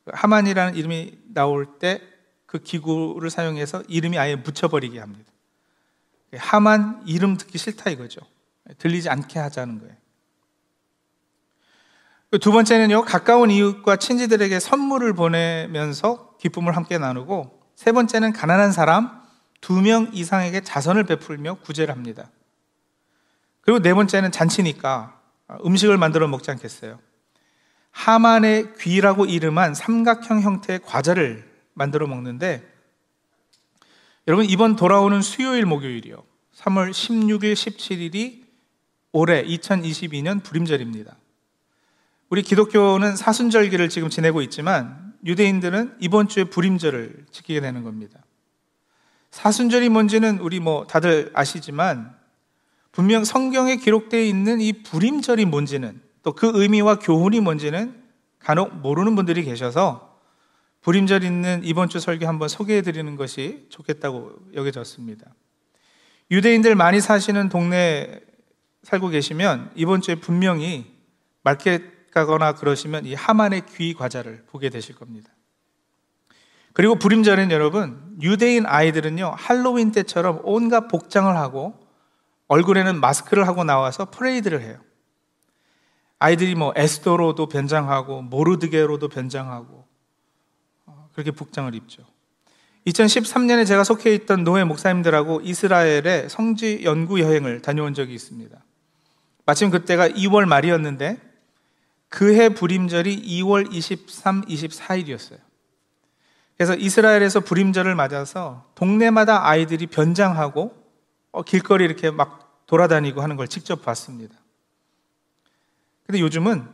하만이라는 0.06 0.76
이름이 0.76 1.18
나올 1.32 1.78
때 1.78 2.16
그 2.46 2.60
기구를 2.60 3.28
사용해서 3.28 3.82
이름이 3.88 4.18
아예 4.18 4.36
묻혀버리게 4.36 5.00
합니다. 5.00 5.30
하만 6.36 7.02
이름 7.06 7.36
듣기 7.36 7.58
싫다 7.58 7.90
이거죠. 7.90 8.20
들리지 8.78 9.10
않게 9.10 9.38
하자는 9.38 9.80
거예요. 9.80 9.94
두 12.40 12.52
번째는요, 12.52 13.04
가까운 13.04 13.50
이웃과 13.50 13.96
친지들에게 13.96 14.58
선물을 14.58 15.12
보내면서 15.14 16.36
기쁨을 16.38 16.76
함께 16.76 16.98
나누고, 16.98 17.62
세 17.74 17.92
번째는 17.92 18.32
가난한 18.32 18.72
사람 18.72 19.22
두 19.60 19.80
명 19.80 20.10
이상에게 20.12 20.60
자선을 20.60 21.04
베풀며 21.04 21.56
구제를 21.62 21.94
합니다. 21.94 22.30
그리고 23.62 23.80
네 23.80 23.94
번째는 23.94 24.32
잔치니까 24.32 25.15
음식을 25.64 25.98
만들어 25.98 26.28
먹지 26.28 26.50
않겠어요. 26.50 26.98
하만의 27.90 28.74
귀라고 28.78 29.24
이름한 29.24 29.74
삼각형 29.74 30.42
형태의 30.42 30.80
과자를 30.84 31.48
만들어 31.74 32.06
먹는데, 32.06 32.66
여러분, 34.26 34.44
이번 34.46 34.76
돌아오는 34.76 35.22
수요일, 35.22 35.66
목요일이요. 35.66 36.22
3월 36.56 36.90
16일, 36.90 37.52
17일이 37.52 38.44
올해 39.12 39.44
2022년 39.44 40.42
불임절입니다. 40.42 41.16
우리 42.28 42.42
기독교는 42.42 43.14
사순절기를 43.14 43.88
지금 43.88 44.10
지내고 44.10 44.42
있지만 44.42 45.14
유대인들은 45.24 45.96
이번 46.00 46.28
주에 46.28 46.44
불임절을 46.44 47.26
지키게 47.30 47.60
되는 47.60 47.82
겁니다. 47.82 48.20
사순절이 49.30 49.90
뭔지는 49.90 50.38
우리 50.38 50.60
뭐 50.60 50.86
다들 50.86 51.30
아시지만 51.34 52.16
분명 52.96 53.24
성경에 53.24 53.76
기록되어 53.76 54.22
있는 54.22 54.58
이 54.62 54.72
불임절이 54.72 55.44
뭔지는 55.44 56.00
또 56.22 56.32
그 56.32 56.50
의미와 56.54 56.98
교훈이 56.98 57.40
뭔지는 57.40 57.94
간혹 58.38 58.74
모르는 58.74 59.14
분들이 59.14 59.44
계셔서 59.44 60.18
불임절 60.80 61.22
있는 61.22 61.60
이번 61.62 61.90
주 61.90 62.00
설교 62.00 62.26
한번 62.26 62.48
소개해 62.48 62.80
드리는 62.80 63.14
것이 63.16 63.66
좋겠다고 63.68 64.32
여겨졌습니다. 64.54 65.26
유대인들 66.30 66.74
많이 66.74 67.02
사시는 67.02 67.50
동네 67.50 68.18
살고 68.82 69.08
계시면 69.08 69.72
이번 69.74 70.00
주에 70.00 70.14
분명히 70.14 70.90
마켓 71.42 72.10
가거나 72.12 72.54
그러시면 72.54 73.04
이 73.04 73.12
하만의 73.12 73.66
귀 73.76 73.92
과자를 73.92 74.44
보게 74.46 74.70
되실 74.70 74.94
겁니다. 74.94 75.30
그리고 76.72 76.94
불임절엔 76.94 77.50
여러분, 77.50 78.16
유대인 78.22 78.64
아이들은요, 78.64 79.34
할로윈 79.36 79.92
때처럼 79.92 80.40
온갖 80.44 80.88
복장을 80.88 81.36
하고 81.36 81.85
얼굴에는 82.48 83.00
마스크를 83.00 83.46
하고 83.46 83.64
나와서 83.64 84.10
프레이드를 84.10 84.62
해요. 84.62 84.78
아이들이 86.18 86.54
뭐 86.54 86.72
에스더로도 86.76 87.48
변장하고 87.48 88.22
모르드게로도 88.22 89.08
변장하고 89.08 89.86
어, 90.86 91.08
그렇게 91.12 91.30
복장을 91.30 91.74
입죠. 91.74 92.04
2013년에 92.86 93.66
제가 93.66 93.84
속해 93.84 94.14
있던 94.14 94.44
노예 94.44 94.64
목사님들하고 94.64 95.40
이스라엘에 95.42 96.28
성지 96.28 96.82
연구 96.84 97.20
여행을 97.20 97.60
다녀온 97.60 97.94
적이 97.94 98.14
있습니다. 98.14 98.56
마침 99.44 99.70
그때가 99.70 100.08
2월 100.08 100.46
말이었는데 100.46 101.20
그해 102.08 102.50
불임절이 102.50 103.22
2월 103.42 103.72
23, 103.72 104.42
24일이었어요. 104.42 105.38
그래서 106.56 106.74
이스라엘에서 106.74 107.40
불임절을 107.40 107.94
맞아서 107.94 108.64
동네마다 108.76 109.46
아이들이 109.46 109.86
변장하고 109.86 110.62
어, 110.62 110.85
길거리 111.42 111.84
이렇게 111.84 112.10
막 112.10 112.64
돌아다니고 112.66 113.20
하는 113.22 113.36
걸 113.36 113.48
직접 113.48 113.82
봤습니다. 113.82 114.34
근데 116.06 116.20
요즘은 116.20 116.68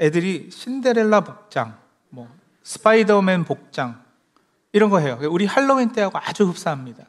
애들이 0.00 0.50
신데렐라 0.50 1.20
복장, 1.20 1.78
뭐 2.08 2.28
스파이더맨 2.62 3.44
복장 3.44 4.02
이런 4.72 4.90
거 4.90 4.98
해요. 4.98 5.18
우리 5.30 5.46
할로윈 5.46 5.92
때하고 5.92 6.18
아주 6.18 6.44
흡사합니다. 6.44 7.06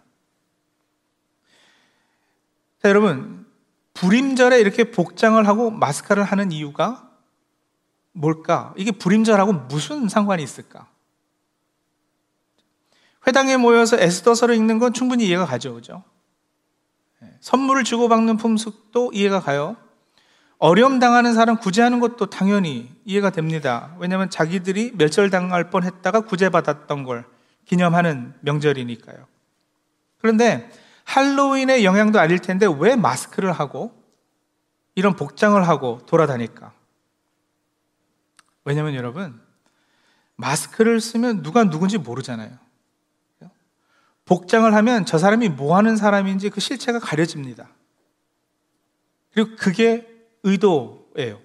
자, 2.81 2.89
여러분 2.89 3.45
불임절에 3.93 4.59
이렇게 4.59 4.91
복장을 4.91 5.47
하고 5.47 5.71
마스카를 5.71 6.23
하는 6.23 6.51
이유가 6.51 7.09
뭘까? 8.11 8.73
이게 8.77 8.91
불임절하고 8.91 9.53
무슨 9.53 10.09
상관이 10.09 10.43
있을까? 10.43 10.87
회당에 13.25 13.57
모여서 13.57 13.97
에스더서를 13.97 14.55
읽는 14.55 14.79
건 14.79 14.93
충분히 14.93 15.27
이해가 15.27 15.45
가죠, 15.45 15.73
그죠? 15.73 16.03
예, 17.43 17.49
선물을 17.49 17.83
주고받는 17.83 18.37
품속도 18.37 19.11
이해가 19.13 19.41
가요. 19.41 19.75
어려움 20.57 20.99
당하는 20.99 21.33
사람 21.33 21.57
구제하는 21.57 21.99
것도 21.99 22.27
당연히 22.27 22.89
이해가 23.03 23.31
됩니다. 23.31 23.93
왜냐하면 23.99 24.29
자기들이 24.29 24.93
멸절당할 24.95 25.69
뻔 25.69 25.83
했다가 25.83 26.21
구제받았던 26.21 27.03
걸 27.03 27.25
기념하는 27.65 28.33
명절이니까요. 28.41 29.27
그런데 30.19 30.71
할로윈의 31.03 31.83
영향도 31.83 32.17
아닐 32.17 32.39
텐데 32.39 32.65
왜 32.79 32.95
마스크를 32.95 33.51
하고 33.51 33.93
이런 34.95 35.17
복장을 35.17 35.61
하고 35.67 35.99
돌아다닐까? 36.05 36.71
왜냐하면 38.63 38.95
여러분 38.95 39.41
마스크를 40.37 41.01
쓰면 41.01 41.43
누가 41.43 41.65
누군지 41.65 41.97
모르잖아요. 41.97 42.57
복장을 44.25 44.73
하면 44.73 45.05
저 45.05 45.17
사람이 45.17 45.49
뭐 45.49 45.77
하는 45.77 45.97
사람인지 45.97 46.49
그 46.49 46.59
실체가 46.59 46.99
가려집니다. 46.99 47.69
그리고 49.33 49.55
그게 49.57 50.07
의도예요. 50.43 51.41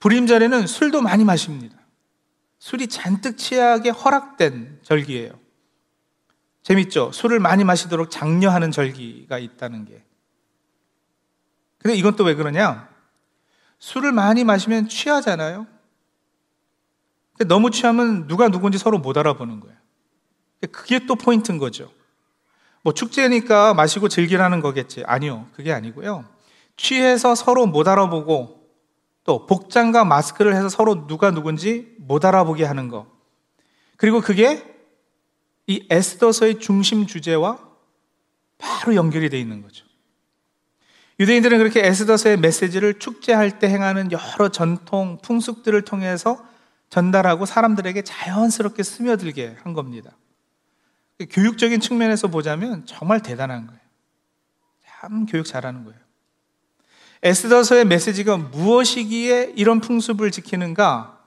불임절에는 0.00 0.66
술도 0.66 1.00
많이 1.00 1.24
마십니다. 1.24 1.76
술이 2.58 2.88
잔뜩 2.88 3.36
취하게 3.36 3.90
허락된 3.90 4.80
절기예요. 4.82 5.38
재밌죠? 6.62 7.12
술을 7.12 7.40
많이 7.40 7.64
마시도록 7.64 8.10
장려하는 8.10 8.70
절기가 8.70 9.38
있다는 9.38 9.84
게. 9.84 10.04
근데 11.78 11.96
이건 11.96 12.16
또 12.16 12.24
왜 12.24 12.34
그러냐? 12.34 12.88
술을 13.78 14.12
많이 14.12 14.44
마시면 14.44 14.88
취하잖아요. 14.88 15.66
근데 17.32 17.44
너무 17.44 17.70
취하면 17.70 18.26
누가 18.26 18.48
누군지 18.48 18.76
서로 18.78 18.98
못 18.98 19.16
알아보는 19.16 19.60
거예요. 19.60 19.77
그게 20.66 21.06
또 21.06 21.14
포인트인 21.14 21.58
거죠. 21.58 21.90
뭐 22.82 22.92
축제니까 22.92 23.74
마시고 23.74 24.08
즐기라는 24.08 24.60
거겠지. 24.60 25.04
아니요. 25.06 25.46
그게 25.54 25.72
아니고요. 25.72 26.24
취해서 26.76 27.34
서로 27.34 27.66
못 27.66 27.86
알아보고 27.88 28.58
또 29.24 29.46
복장과 29.46 30.04
마스크를 30.04 30.54
해서 30.54 30.68
서로 30.68 31.06
누가 31.06 31.30
누군지 31.30 31.94
못 31.98 32.24
알아보게 32.24 32.64
하는 32.64 32.88
거. 32.88 33.06
그리고 33.96 34.20
그게 34.20 34.64
이 35.66 35.86
에스더서의 35.90 36.60
중심 36.60 37.06
주제와 37.06 37.58
바로 38.56 38.94
연결이 38.94 39.28
되어 39.28 39.38
있는 39.38 39.60
거죠. 39.60 39.84
유대인들은 41.20 41.58
그렇게 41.58 41.84
에스더서의 41.84 42.38
메시지를 42.38 43.00
축제할 43.00 43.58
때 43.58 43.68
행하는 43.68 44.10
여러 44.12 44.48
전통, 44.48 45.18
풍습들을 45.20 45.82
통해서 45.82 46.42
전달하고 46.90 47.44
사람들에게 47.44 48.02
자연스럽게 48.02 48.82
스며들게 48.82 49.56
한 49.62 49.74
겁니다. 49.74 50.12
교육적인 51.26 51.80
측면에서 51.80 52.28
보자면 52.28 52.86
정말 52.86 53.20
대단한 53.22 53.66
거예요. 53.66 53.80
참 54.86 55.26
교육 55.26 55.46
잘하는 55.46 55.84
거예요. 55.84 55.98
에스더서의 57.22 57.84
메시지가 57.84 58.36
무엇이기에 58.36 59.54
이런 59.56 59.80
풍습을 59.80 60.30
지키는가? 60.30 61.18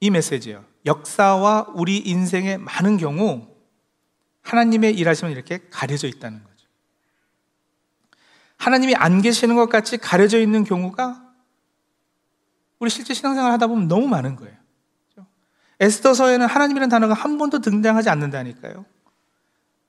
이 0.00 0.10
메시지요. 0.10 0.64
역사와 0.84 1.72
우리 1.74 1.98
인생의 1.98 2.58
많은 2.58 2.96
경우 2.96 3.48
하나님의 4.42 4.94
일하심은 4.96 5.32
이렇게 5.32 5.60
가려져 5.70 6.06
있다는 6.06 6.42
거죠. 6.42 6.66
하나님이 8.56 8.94
안 8.94 9.22
계시는 9.22 9.56
것 9.56 9.68
같이 9.68 9.98
가려져 9.98 10.40
있는 10.40 10.64
경우가 10.64 11.22
우리 12.78 12.90
실제 12.90 13.14
신앙생활 13.14 13.52
하다 13.52 13.68
보면 13.68 13.88
너무 13.88 14.06
많은 14.06 14.36
거예요. 14.36 14.56
에스더서에는 15.80 16.46
하나님이라는 16.46 16.88
단어가 16.88 17.14
한 17.14 17.38
번도 17.38 17.60
등장하지 17.60 18.08
않는다니까요. 18.08 18.84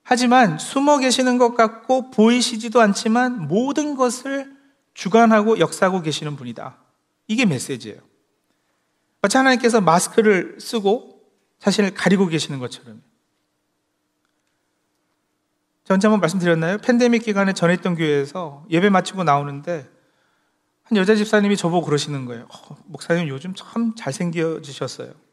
하지만 0.03 0.57
숨어 0.57 0.99
계시는 0.99 1.37
것 1.37 1.55
같고 1.55 2.11
보이시지도 2.11 2.79
않지만 2.81 3.47
모든 3.47 3.95
것을 3.95 4.55
주관하고 4.93 5.59
역사하고 5.59 6.01
계시는 6.01 6.35
분이다. 6.35 6.77
이게 7.27 7.45
메시지예요. 7.45 7.99
마치 9.21 9.37
하나님께서 9.37 9.81
마스크를 9.81 10.57
쓰고 10.59 11.21
자신을 11.59 11.93
가리고 11.93 12.27
계시는 12.27 12.59
것처럼. 12.59 13.01
전에 15.83 15.99
한번 16.03 16.19
말씀드렸나요? 16.19 16.79
팬데믹 16.79 17.23
기간에 17.23 17.53
전했던 17.53 17.95
교회에서 17.95 18.65
예배 18.69 18.89
마치고 18.89 19.23
나오는데 19.23 19.89
한 20.83 20.97
여자 20.97 21.15
집사님이 21.15 21.55
저보고 21.55 21.85
그러시는 21.85 22.25
거예요. 22.25 22.47
어, 22.49 22.77
목사님 22.85 23.27
요즘 23.27 23.53
참 23.55 23.93
잘생겨지셨어요. 23.95 25.26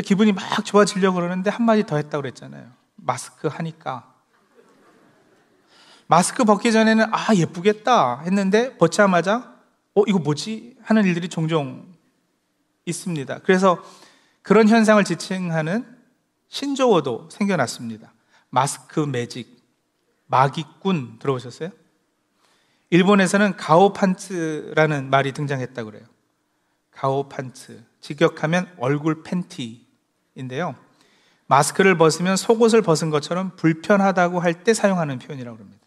기분이 0.00 0.32
막 0.32 0.64
좋아지려고 0.64 1.16
그러는데 1.16 1.50
한마디 1.50 1.84
더 1.84 1.96
했다고 1.96 2.22
그랬잖아요. 2.22 2.70
마스크 2.96 3.48
하니까. 3.48 4.14
마스크 6.06 6.44
벗기 6.44 6.72
전에는 6.72 7.12
아, 7.12 7.34
예쁘겠다 7.34 8.20
했는데 8.22 8.76
벗자마자 8.78 9.54
어, 9.94 10.02
이거 10.06 10.18
뭐지? 10.18 10.76
하는 10.82 11.04
일들이 11.04 11.28
종종 11.28 11.94
있습니다. 12.86 13.40
그래서 13.40 13.82
그런 14.42 14.68
현상을 14.68 15.02
지칭하는 15.04 15.84
신조어도 16.48 17.28
생겨났습니다. 17.30 18.12
마스크 18.50 19.00
매직, 19.00 19.62
마기꾼 20.26 21.18
들어보셨어요? 21.18 21.70
일본에서는 22.90 23.56
가오판츠라는 23.56 25.10
말이 25.10 25.32
등장했다고 25.32 25.90
그래요. 25.90 26.06
가오판츠. 26.92 27.84
직역하면 28.00 28.72
얼굴 28.78 29.22
팬티 29.22 29.86
인데요. 30.38 30.74
마스크를 31.46 31.96
벗으면 31.98 32.36
속옷을 32.36 32.82
벗은 32.82 33.10
것처럼 33.10 33.56
불편하다고 33.56 34.40
할 34.40 34.64
때 34.64 34.74
사용하는 34.74 35.18
표현이라고 35.18 35.58
합니다. 35.58 35.78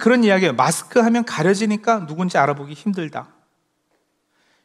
그런 0.00 0.24
이야기예요. 0.24 0.54
마스크 0.54 0.98
하면 0.98 1.24
가려지니까 1.24 2.06
누군지 2.06 2.38
알아보기 2.38 2.72
힘들다. 2.74 3.28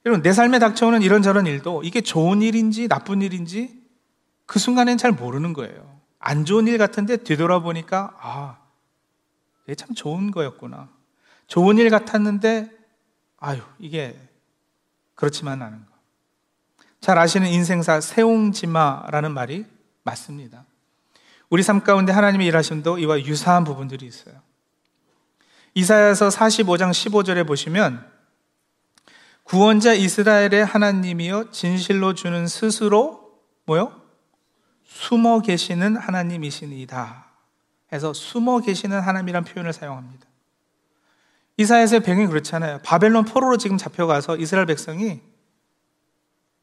여러분, 0.05 0.21
내 0.21 0.31
삶에 0.31 0.59
닥쳐오는 0.59 1.01
이런저런 1.01 1.45
일도 1.45 1.83
이게 1.83 2.01
좋은 2.01 2.41
일인지 2.41 2.87
나쁜 2.87 3.21
일인지 3.21 3.83
그 4.45 4.57
순간엔 4.57 4.97
잘 4.97 5.11
모르는 5.11 5.53
거예요. 5.53 5.99
안 6.19 6.45
좋은 6.45 6.67
일 6.67 6.77
같은데 6.77 7.17
되돌아보니까, 7.17 8.15
아, 8.19 8.57
이게 9.65 9.75
참 9.75 9.93
좋은 9.93 10.31
거였구나. 10.31 10.89
좋은 11.47 11.77
일 11.77 11.89
같았는데, 11.89 12.71
아유, 13.37 13.61
이게 13.77 14.19
그렇지만 15.15 15.61
않은 15.61 15.85
거. 15.85 15.88
잘 17.01 17.17
아시는 17.17 17.47
인생사 17.47 18.01
세옹지마라는 18.01 19.33
말이 19.33 19.65
맞습니다. 20.03 20.65
우리 21.49 21.63
삶 21.63 21.81
가운데 21.81 22.11
하나님의 22.11 22.47
일하심도 22.47 22.99
이와 22.99 23.21
유사한 23.21 23.63
부분들이 23.63 24.05
있어요. 24.05 24.35
이사야서 25.73 26.29
45장 26.29 26.91
15절에 26.91 27.47
보시면 27.47 28.05
구원자 29.43 29.93
이스라엘의 29.93 30.65
하나님이여 30.65 31.51
진실로 31.51 32.13
주는 32.13 32.47
스스로 32.47 33.33
뭐요? 33.65 33.99
숨어 34.85 35.41
계시는 35.41 35.95
하나님이시니다. 35.95 37.25
해서 37.91 38.13
숨어 38.13 38.59
계시는 38.59 38.99
하나님이란 38.99 39.45
표현을 39.45 39.73
사용합니다. 39.73 40.27
이사야서의 41.57 42.01
배경이 42.01 42.27
그렇잖아요. 42.27 42.79
바벨론 42.83 43.25
포로로 43.25 43.57
지금 43.57 43.77
잡혀가서 43.77 44.37
이스라엘 44.37 44.65
백성이 44.65 45.21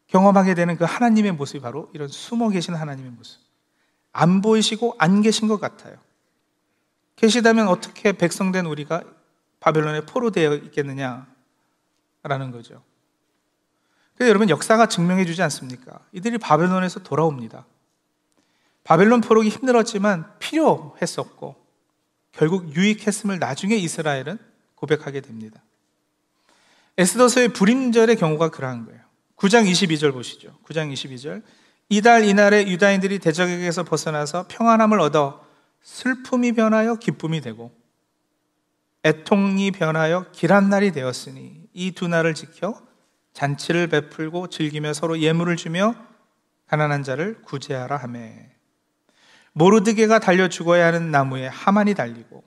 경험하게 0.09 0.55
되는 0.55 0.77
그 0.77 0.85
하나님의 0.85 1.33
모습이 1.33 1.61
바로 1.61 1.91
이런 1.93 2.09
숨어 2.09 2.49
계신 2.51 2.75
하나님의 2.75 3.11
모습. 3.13 3.41
안 4.13 4.41
보이시고 4.41 4.95
안 4.99 5.23
계신 5.23 5.49
것 5.49 5.61
같아요. 5.61 5.97
계시다면 7.17 7.69
어떻게 7.69 8.13
백성된 8.13 8.67
우리가 8.67 9.03
바벨론에 9.61 10.03
포로 10.03 10.31
되어 10.31 10.55
있겠느냐라는 10.55 11.27
거죠. 12.53 12.83
그래서 14.15 14.31
여러분 14.31 14.49
역사가 14.49 14.87
증명해 14.87 15.27
주지 15.27 15.43
않습니까? 15.43 16.01
이들이 16.13 16.39
바벨론에서 16.39 17.01
돌아옵니다. 17.01 17.67
바벨론 18.85 19.21
포로기 19.21 19.49
힘들었지만 19.49 20.39
필요했었고 20.39 21.57
결국 22.33 22.75
유익했음을 22.75 23.39
나중에 23.39 23.75
이스라엘은 23.75 24.39
고백하게 24.77 25.21
됩니다. 25.21 25.61
에스더서의 26.99 27.49
불임절의 27.49 28.17
경우가 28.17 28.51
그러한 28.51 28.87
거예요. 28.87 29.01
9장 29.37 29.71
22절 29.71 30.13
보시죠. 30.13 30.59
9장 30.65 30.93
22절. 30.93 31.43
이달 31.89 32.25
이날에 32.25 32.67
유다인들이 32.67 33.19
대적에게서 33.19 33.85
벗어나서 33.85 34.47
평안함을 34.49 34.99
얻어 35.01 35.47
슬픔이 35.83 36.53
변하여 36.53 36.97
기쁨이 36.97 37.41
되고 37.41 37.71
애통이 39.05 39.71
변하여 39.71 40.27
길한 40.33 40.69
날이 40.69 40.91
되었으니 40.91 41.69
이 41.73 41.93
두 41.93 42.09
날을 42.09 42.35
지켜 42.35 42.81
잔치를 43.35 43.87
베풀고 43.87 44.49
즐기며 44.49 44.95
서로 44.95 45.21
예물을 45.21 45.55
주며 45.57 45.95
가난한 46.67 47.05
자를 47.05 47.41
구제하라 47.43 47.97
하매 47.99 48.51
모르드게가 49.53 50.19
달려 50.19 50.49
죽어야 50.49 50.87
하는 50.87 51.13
나무에 51.13 51.47
하만이 51.47 51.95
달리고 51.95 52.43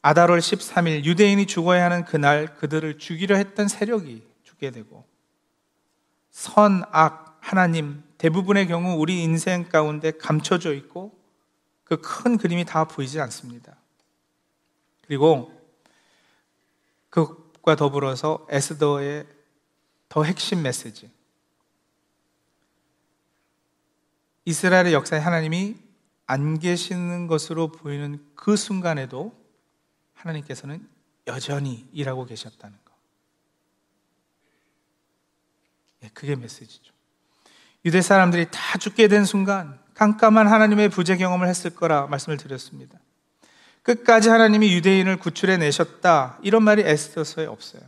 아다롤 0.00 0.38
13일 0.38 1.04
유대인이 1.04 1.44
죽어야 1.46 1.84
하는 1.84 2.04
그날 2.06 2.54
그들을 2.54 2.96
죽이려 2.98 3.36
했던 3.36 3.68
세력이 3.68 4.26
죽게 4.44 4.70
되고 4.70 5.04
선, 6.30 6.82
악, 6.90 7.38
하나님 7.40 8.02
대부분의 8.18 8.66
경우 8.66 8.96
우리 8.98 9.22
인생 9.22 9.68
가운데 9.68 10.10
감춰져 10.10 10.72
있고 10.74 11.18
그 11.88 11.96
큰 11.96 12.36
그림이 12.36 12.64
다 12.66 12.84
보이지 12.84 13.18
않습니다. 13.20 13.76
그리고 15.06 15.50
그것과 17.08 17.76
더불어서 17.76 18.46
에스더의 18.50 19.26
더 20.10 20.22
핵심 20.22 20.62
메시지. 20.62 21.10
이스라엘의 24.44 24.92
역사에 24.92 25.18
하나님이 25.18 25.76
안 26.26 26.58
계시는 26.58 27.26
것으로 27.26 27.72
보이는 27.72 28.22
그 28.34 28.56
순간에도 28.56 29.34
하나님께서는 30.12 30.86
여전히 31.26 31.88
일하고 31.92 32.26
계셨다는 32.26 32.76
것. 32.84 32.94
예, 34.44 35.87
그게 36.14 36.36
메시지죠. 36.36 36.92
유대 37.84 38.00
사람들이 38.00 38.46
다 38.50 38.78
죽게 38.78 39.08
된 39.08 39.24
순간 39.24 39.78
깜깜한 39.94 40.46
하나님의 40.46 40.88
부재 40.90 41.16
경험을 41.16 41.48
했을 41.48 41.70
거라 41.70 42.06
말씀을 42.06 42.36
드렸습니다. 42.36 42.98
끝까지 43.82 44.28
하나님이 44.28 44.74
유대인을 44.74 45.16
구출해 45.18 45.56
내셨다. 45.56 46.38
이런 46.42 46.62
말이 46.62 46.82
에스더서에 46.82 47.46
없어요. 47.46 47.82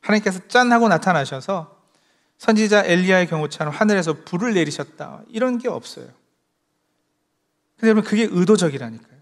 하나님께서 0.00 0.48
짠 0.48 0.72
하고 0.72 0.88
나타나셔서 0.88 1.78
선지자 2.38 2.84
엘리야의 2.86 3.26
경우처럼 3.26 3.72
하늘에서 3.72 4.24
불을 4.24 4.54
내리셨다. 4.54 5.22
이런 5.28 5.58
게 5.58 5.68
없어요. 5.68 6.06
근데 7.76 7.88
여러분 7.90 8.02
그게 8.02 8.26
의도적이라니까요. 8.30 9.20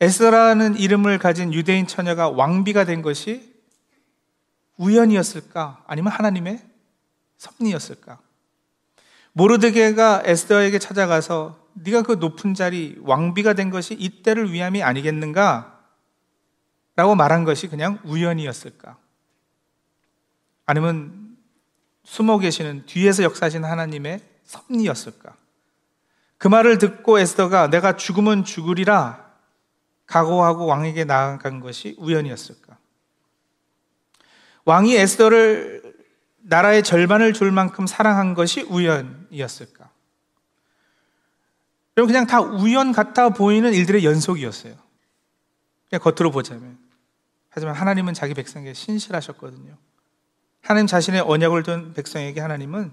에스라는 0.00 0.76
이름을 0.76 1.18
가진 1.18 1.52
유대인 1.52 1.86
처녀가 1.86 2.28
왕비가 2.28 2.84
된 2.84 3.02
것이 3.02 3.55
우연이었을까? 4.76 5.84
아니면 5.86 6.12
하나님의 6.12 6.62
섭리였을까? 7.38 8.18
모르드게가 9.32 10.22
에스더에게 10.24 10.78
찾아가서 10.78 11.58
네가 11.74 12.02
그 12.02 12.12
높은 12.12 12.54
자리 12.54 12.96
왕비가 13.02 13.52
된 13.52 13.70
것이 13.70 13.94
이때를 13.94 14.52
위함이 14.52 14.82
아니겠는가? 14.82 15.78
라고 16.96 17.14
말한 17.14 17.44
것이 17.44 17.68
그냥 17.68 17.98
우연이었을까? 18.04 18.96
아니면 20.64 21.36
숨어 22.04 22.38
계시는 22.38 22.86
뒤에서 22.86 23.22
역사하신 23.24 23.64
하나님의 23.64 24.20
섭리였을까? 24.44 25.36
그 26.38 26.48
말을 26.48 26.78
듣고 26.78 27.18
에스더가 27.18 27.68
내가 27.68 27.96
죽으면 27.96 28.44
죽으리라 28.44 29.26
각오하고 30.06 30.66
왕에게 30.66 31.04
나아간 31.04 31.60
것이 31.60 31.94
우연이었을까? 31.98 32.65
왕이 34.66 34.96
에스더를 34.96 35.94
나라의 36.42 36.82
절반을 36.82 37.32
줄 37.32 37.50
만큼 37.50 37.86
사랑한 37.86 38.34
것이 38.34 38.62
우연이었을까? 38.62 39.90
여러분, 41.96 42.12
그냥 42.12 42.26
다 42.26 42.40
우연 42.40 42.92
같아 42.92 43.30
보이는 43.30 43.72
일들의 43.72 44.04
연속이었어요. 44.04 44.74
그냥 45.88 46.02
겉으로 46.02 46.30
보자면. 46.30 46.78
하지만 47.48 47.74
하나님은 47.74 48.12
자기 48.12 48.34
백성에게 48.34 48.74
신실하셨거든요. 48.74 49.76
하나님 50.60 50.86
자신의 50.86 51.20
언약을 51.20 51.62
둔 51.62 51.94
백성에게 51.94 52.40
하나님은 52.40 52.92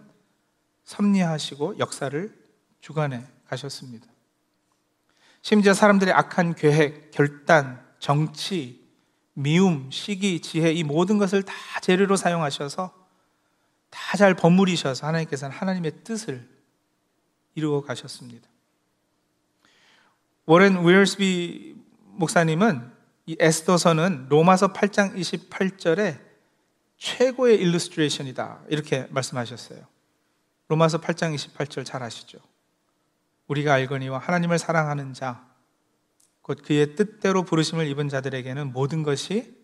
섭리하시고 0.85 1.79
역사를 1.79 2.33
주관해 2.81 3.25
가셨습니다. 3.49 4.05
심지어 5.41 5.73
사람들의 5.73 6.13
악한 6.13 6.53
계획, 6.55 7.11
결단, 7.11 7.83
정치, 7.97 8.82
미움, 9.33 9.89
시기, 9.91 10.39
지혜 10.41 10.71
이 10.71 10.83
모든 10.83 11.17
것을 11.17 11.43
다 11.43 11.53
재료로 11.81 12.15
사용하셔서 12.15 13.03
다 13.89 14.17
잘 14.17 14.35
버무리셔서 14.35 15.07
하나님께서는 15.07 15.55
하나님의 15.55 16.03
뜻을 16.03 16.47
이루어 17.55 17.81
가셨습니다. 17.81 18.47
워렌 20.45 20.85
윌스비 20.85 21.75
목사님은 22.05 22.91
이 23.25 23.37
에스더서는 23.39 24.27
로마서 24.29 24.73
8장 24.73 25.15
28절에 25.15 26.19
최고의 26.97 27.59
일루스트레이션이다. 27.59 28.63
이렇게 28.69 29.07
말씀하셨어요. 29.09 29.79
로마서 30.67 30.99
8장 31.01 31.33
28절 31.35 31.85
잘 31.85 32.03
아시죠? 32.03 32.39
우리가 33.47 33.73
알거니와 33.73 34.19
하나님을 34.19 34.59
사랑하는 34.59 35.13
자, 35.13 35.45
곧 36.43 36.61
그의 36.61 36.95
뜻대로 36.95 37.43
부르심을 37.43 37.87
입은 37.87 38.09
자들에게는 38.09 38.73
모든 38.73 39.01
것이 39.01 39.55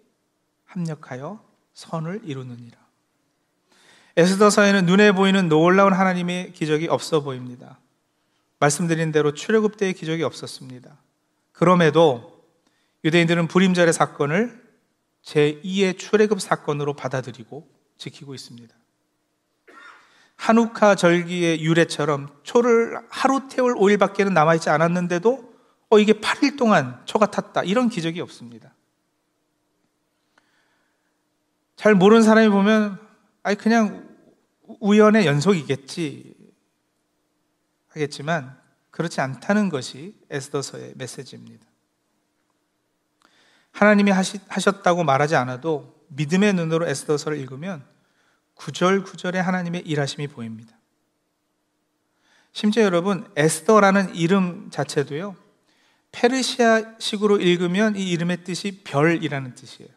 합력하여 0.66 1.44
선을 1.74 2.22
이루느니라. 2.24 2.78
에스더서에는 4.18 4.86
눈에 4.86 5.12
보이는 5.12 5.50
놀라운 5.50 5.94
하나님의 5.94 6.54
기적이 6.54 6.88
없어 6.88 7.22
보입니다. 7.22 7.80
말씀드린 8.60 9.12
대로 9.12 9.34
출애굽 9.34 9.78
때의 9.78 9.94
기적이 9.94 10.24
없었습니다. 10.24 10.98
그럼에도 11.52 12.44
유대인들은 13.04 13.48
불임절의 13.48 13.94
사건을 13.94 14.62
제2의 15.24 15.98
출애굽 15.98 16.42
사건으로 16.42 16.94
받아들이고 16.94 17.68
지키고 17.98 18.34
있습니다. 18.34 18.74
한우카 20.38 20.96
절기의 20.96 21.62
유래처럼 21.62 22.30
초를 22.44 22.98
하루 23.10 23.50
태울 23.50 23.76
5일밖에는 23.76 24.32
남아있지 24.32 24.70
않았는데도 24.70 25.49
어, 25.90 26.00
이게 26.00 26.14
8일 26.14 26.58
동안 26.58 27.02
초가 27.06 27.32
탔다. 27.32 27.64
이런 27.64 27.90
기적이 27.90 28.22
없습니다. 28.22 28.74
잘 31.76 31.96
모르는 31.96 32.24
사람이 32.24 32.50
보면, 32.50 33.00
아니, 33.44 33.56
그냥 33.56 34.08
우연의 34.80 35.26
연속이겠지. 35.26 36.36
하겠지만 37.90 38.58
그렇지 38.92 39.22
않다는 39.22 39.70
것이 39.70 40.16
에스더서의 40.30 40.94
메시지입니다. 40.96 41.66
하나님이 43.72 44.12
하셨다고 44.12 45.04
말하지 45.04 45.36
않아도 45.36 46.06
믿음의 46.10 46.54
눈으로 46.54 46.88
에스더서를 46.88 47.38
읽으면 47.38 47.86
구절구절에 48.56 49.40
하나님의 49.40 49.82
일하심이 49.82 50.28
보입니다. 50.28 50.78
심지어 52.52 52.84
여러분, 52.84 53.32
에스더라는 53.36 54.16
이름 54.16 54.70
자체도요, 54.70 55.36
페르시아식으로 56.12 57.40
읽으면 57.40 57.96
이 57.96 58.10
이름의 58.12 58.44
뜻이 58.44 58.82
별이라는 58.84 59.56
뜻이에요. 59.56 59.92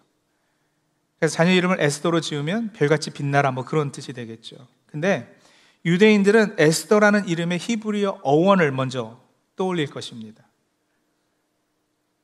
그래서 1.18 1.34
자녀 1.34 1.52
이름을 1.52 1.80
에스더로 1.80 2.20
지으면 2.20 2.72
별같이 2.72 3.10
빛나라 3.10 3.50
뭐 3.52 3.64
그런 3.64 3.92
뜻이 3.92 4.12
되겠죠. 4.12 4.66
근데 4.86 5.38
유대인들은 5.84 6.56
에스더라는 6.58 7.28
이름의 7.28 7.58
히브리어 7.58 8.20
어원을 8.22 8.72
먼저 8.72 9.20
떠올릴 9.56 9.88
것입니다. 9.88 10.44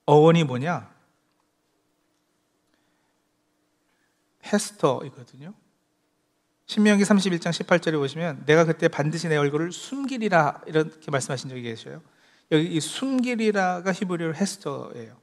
어원이 0.06 0.44
뭐냐? 0.44 0.90
헤스터이거든요. 4.44 5.54
신명기 6.66 7.04
31장 7.04 7.50
18절에 7.50 7.92
보시면 7.92 8.44
내가 8.46 8.64
그때 8.64 8.88
반드시 8.88 9.28
내 9.28 9.36
얼굴을 9.36 9.72
숨기리라 9.72 10.62
이렇게 10.66 11.10
말씀하신 11.10 11.50
적이 11.50 11.62
계셔요. 11.62 12.02
여기 12.52 12.66
이 12.74 12.80
숨기리라가 12.80 13.92
히브리어로 13.92 14.34
헤스터예요. 14.34 15.16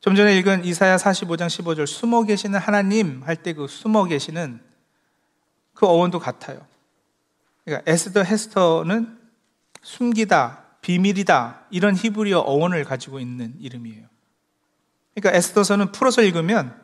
좀 0.00 0.14
전에 0.14 0.36
읽은 0.38 0.64
이사야 0.64 0.96
45장 0.96 1.46
15절 1.46 1.86
숨어 1.86 2.24
계시는 2.24 2.58
하나님 2.58 3.22
할 3.22 3.36
때 3.36 3.52
그 3.52 3.66
숨어 3.68 4.04
계시는 4.06 4.60
그 5.74 5.86
어원도 5.86 6.18
같아요. 6.18 6.66
그러니까 7.64 7.90
에스더 7.90 8.22
헤스터는 8.22 9.18
숨기다, 9.82 10.64
비밀이다 10.80 11.66
이런 11.70 11.94
히브리어 11.94 12.40
어원을 12.40 12.84
가지고 12.84 13.20
있는 13.20 13.54
이름이에요. 13.60 14.06
그러니까 15.14 15.36
에스더서는 15.36 15.92
풀어서 15.92 16.22
읽으면 16.22 16.74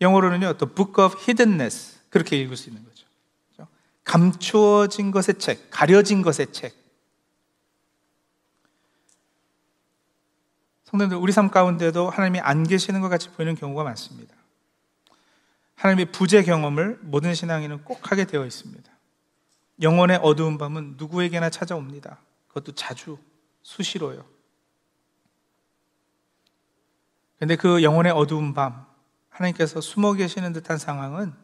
영어로는요, 0.00 0.58
The 0.58 0.74
Book 0.74 1.02
of 1.02 1.16
Hiddenness 1.18 1.98
그렇게 2.10 2.36
읽을 2.40 2.56
수 2.56 2.68
있는 2.68 2.84
거죠. 2.84 3.06
감추어진 4.04 5.10
것의 5.10 5.38
책, 5.38 5.70
가려진 5.70 6.20
것의 6.20 6.52
책. 6.52 6.83
성도들 10.94 11.16
우리 11.16 11.32
삶 11.32 11.50
가운데도 11.50 12.08
하나님이 12.08 12.38
안 12.38 12.62
계시는 12.62 13.00
것 13.00 13.08
같이 13.08 13.28
보이는 13.30 13.56
경우가 13.56 13.82
많습니다. 13.82 14.32
하나님의 15.74 16.12
부재 16.12 16.44
경험을 16.44 17.00
모든 17.02 17.34
신앙인은 17.34 17.82
꼭 17.82 18.12
하게 18.12 18.24
되어 18.26 18.46
있습니다. 18.46 18.92
영혼의 19.82 20.20
어두운 20.22 20.56
밤은 20.56 20.94
누구에게나 20.96 21.50
찾아옵니다. 21.50 22.20
그것도 22.46 22.76
자주, 22.76 23.18
수시로요. 23.62 24.24
근데 27.40 27.56
그 27.56 27.82
영혼의 27.82 28.12
어두운 28.12 28.54
밤, 28.54 28.86
하나님께서 29.30 29.80
숨어 29.80 30.12
계시는 30.12 30.52
듯한 30.52 30.78
상황은 30.78 31.34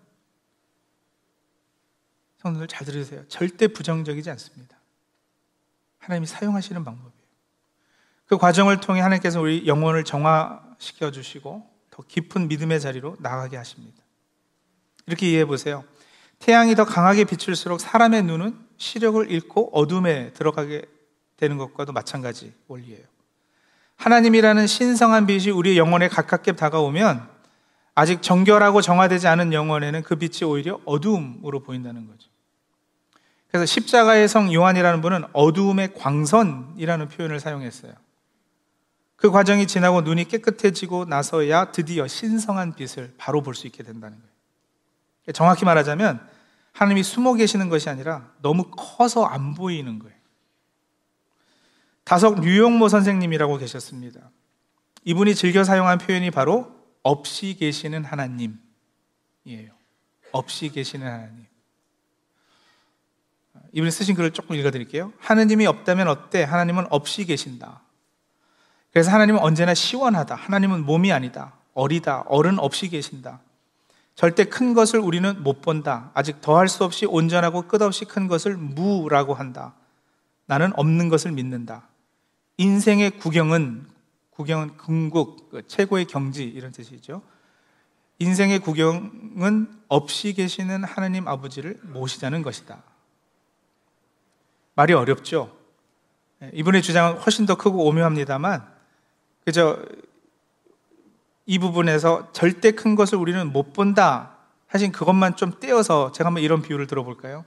성도들 2.39 2.69
잘 2.69 2.87
들으세요. 2.87 3.27
절대 3.27 3.67
부정적이지 3.67 4.31
않습니다. 4.31 4.77
하나님이 5.99 6.29
사용하시는 6.29 6.85
방법이에요. 6.85 7.20
그 8.31 8.39
과정을 8.39 8.79
통해 8.79 9.01
하나님께서 9.01 9.41
우리 9.41 9.67
영혼을 9.67 10.05
정화시켜 10.05 11.11
주시고 11.11 11.67
더 11.91 12.05
깊은 12.07 12.47
믿음의 12.47 12.81
자리로 12.81 13.17
나가게 13.19 13.57
하십니다. 13.57 14.01
이렇게 15.09 15.29
이해해 15.29 15.45
보세요. 15.45 15.83
태양이 16.39 16.77
더 16.77 16.85
강하게 16.85 17.25
비출수록 17.25 17.81
사람의 17.81 18.23
눈은 18.23 18.57
시력을 18.77 19.33
잃고 19.33 19.77
어둠에 19.77 20.33
들어가게 20.35 20.83
되는 21.39 21.59
것과도 21.59 21.93
마찬가지 21.93 22.55
원리예요. 22.69 23.03
하나님이라는 23.97 24.69
신성한 24.69 25.27
빛이 25.27 25.51
우리 25.51 25.77
영혼에 25.77 26.07
가깝게 26.07 26.53
다가오면 26.53 27.29
아직 27.97 28.23
정결하고 28.23 28.81
정화되지 28.81 29.27
않은 29.27 29.53
영혼에는 29.53 30.05
그 30.05 30.15
빛이 30.15 30.49
오히려 30.49 30.81
어두움으로 30.85 31.65
보인다는 31.65 32.07
거죠. 32.07 32.31
그래서 33.49 33.67
십자가의 33.67 34.29
성 34.29 34.55
요한이라는 34.55 35.01
분은 35.01 35.25
어두움의 35.33 35.95
광선이라는 35.95 37.09
표현을 37.09 37.41
사용했어요. 37.41 37.93
그 39.21 39.31
과정이 39.31 39.67
지나고 39.67 40.01
눈이 40.01 40.29
깨끗해지고 40.29 41.05
나서야 41.05 41.73
드디어 41.73 42.07
신성한 42.07 42.75
빛을 42.75 43.13
바로 43.19 43.43
볼 43.43 43.55
수 43.55 43.67
있게 43.67 43.83
된다는 43.83 44.17
거예요. 44.19 44.31
정확히 45.35 45.67
말하자면 45.67 46.27
하나님이 46.73 47.03
숨어 47.03 47.35
계시는 47.35 47.69
것이 47.69 47.91
아니라 47.91 48.33
너무 48.41 48.71
커서 48.71 49.25
안 49.25 49.55
보이는 49.55 49.99
거예요. 49.99 50.17
다석 52.05 52.41
류용모 52.41 52.89
선생님이라고 52.89 53.59
계셨습니다. 53.59 54.31
이분이 55.05 55.35
즐겨 55.35 55.65
사용한 55.65 55.99
표현이 55.99 56.31
바로 56.31 56.75
없이 57.03 57.57
계시는 57.61 58.05
하나님이에요. 58.07 58.59
없이 60.33 60.71
계시는 60.71 61.07
하나님. 61.07 61.47
이분이 63.73 63.91
쓰신 63.91 64.15
글을 64.15 64.31
조금 64.31 64.57
읽어드릴게요. 64.57 65.13
하나님이 65.19 65.67
없다면 65.67 66.09
어때? 66.09 66.43
하나님은 66.43 66.87
없이 66.89 67.27
계신다. 67.27 67.83
그래서 68.93 69.11
하나님은 69.11 69.41
언제나 69.41 69.75
시원하다. 69.75 70.35
하나님은 70.35 70.85
몸이 70.85 71.13
아니다. 71.13 71.55
어리다. 71.75 72.25
어른 72.27 72.59
없이 72.59 72.89
계신다. 72.89 73.41
절대 74.15 74.45
큰 74.45 74.75
것을 74.75 74.99
우리는 74.99 75.43
못 75.43 75.63
본다. 75.63 76.11
아직 76.15 76.41
더할 76.41 76.69
수 76.69 76.85
없이 76.85 77.07
온전하고 77.07 77.63
끝없이 77.63 78.05
큰 78.05 78.27
것을 78.27 78.57
무라고 78.57 79.35
한다. 79.35 79.75
나는 80.47 80.73
없는 80.77 81.09
것을 81.09 81.33
믿는다. 81.33 81.89
인생의 82.59 83.19
구경은 83.19 83.87
구경은 84.31 84.77
궁극, 84.79 85.51
그 85.51 85.67
최고의 85.67 86.07
경지 86.07 86.45
이런 86.45 86.73
뜻이죠. 86.73 87.23
인생의 88.19 88.61
구경은 88.61 89.71
없이 89.89 90.33
계시는 90.33 90.85
하나님 90.85 91.29
아버지를 91.29 91.79
모시자는 91.83 92.43
것이다. 92.43 92.83
말이 94.75 94.95
어렵죠. 94.95 95.55
예, 96.43 96.51
이분의 96.55 96.81
주장은 96.81 97.19
훨씬 97.19 97.45
더 97.45 97.57
크고 97.57 97.87
오묘합니다만, 97.87 98.67
그저 99.51 99.83
이 101.45 101.59
부분에서 101.59 102.31
절대 102.31 102.71
큰 102.71 102.95
것을 102.95 103.19
우리는 103.19 103.53
못 103.53 103.73
본다 103.73 104.37
하신 104.69 104.93
그것만 104.93 105.35
좀 105.35 105.59
떼어서 105.59 106.13
제가 106.13 106.29
한번 106.29 106.45
이런 106.45 106.63
비유를 106.63 106.87
들어볼까요? 106.87 107.45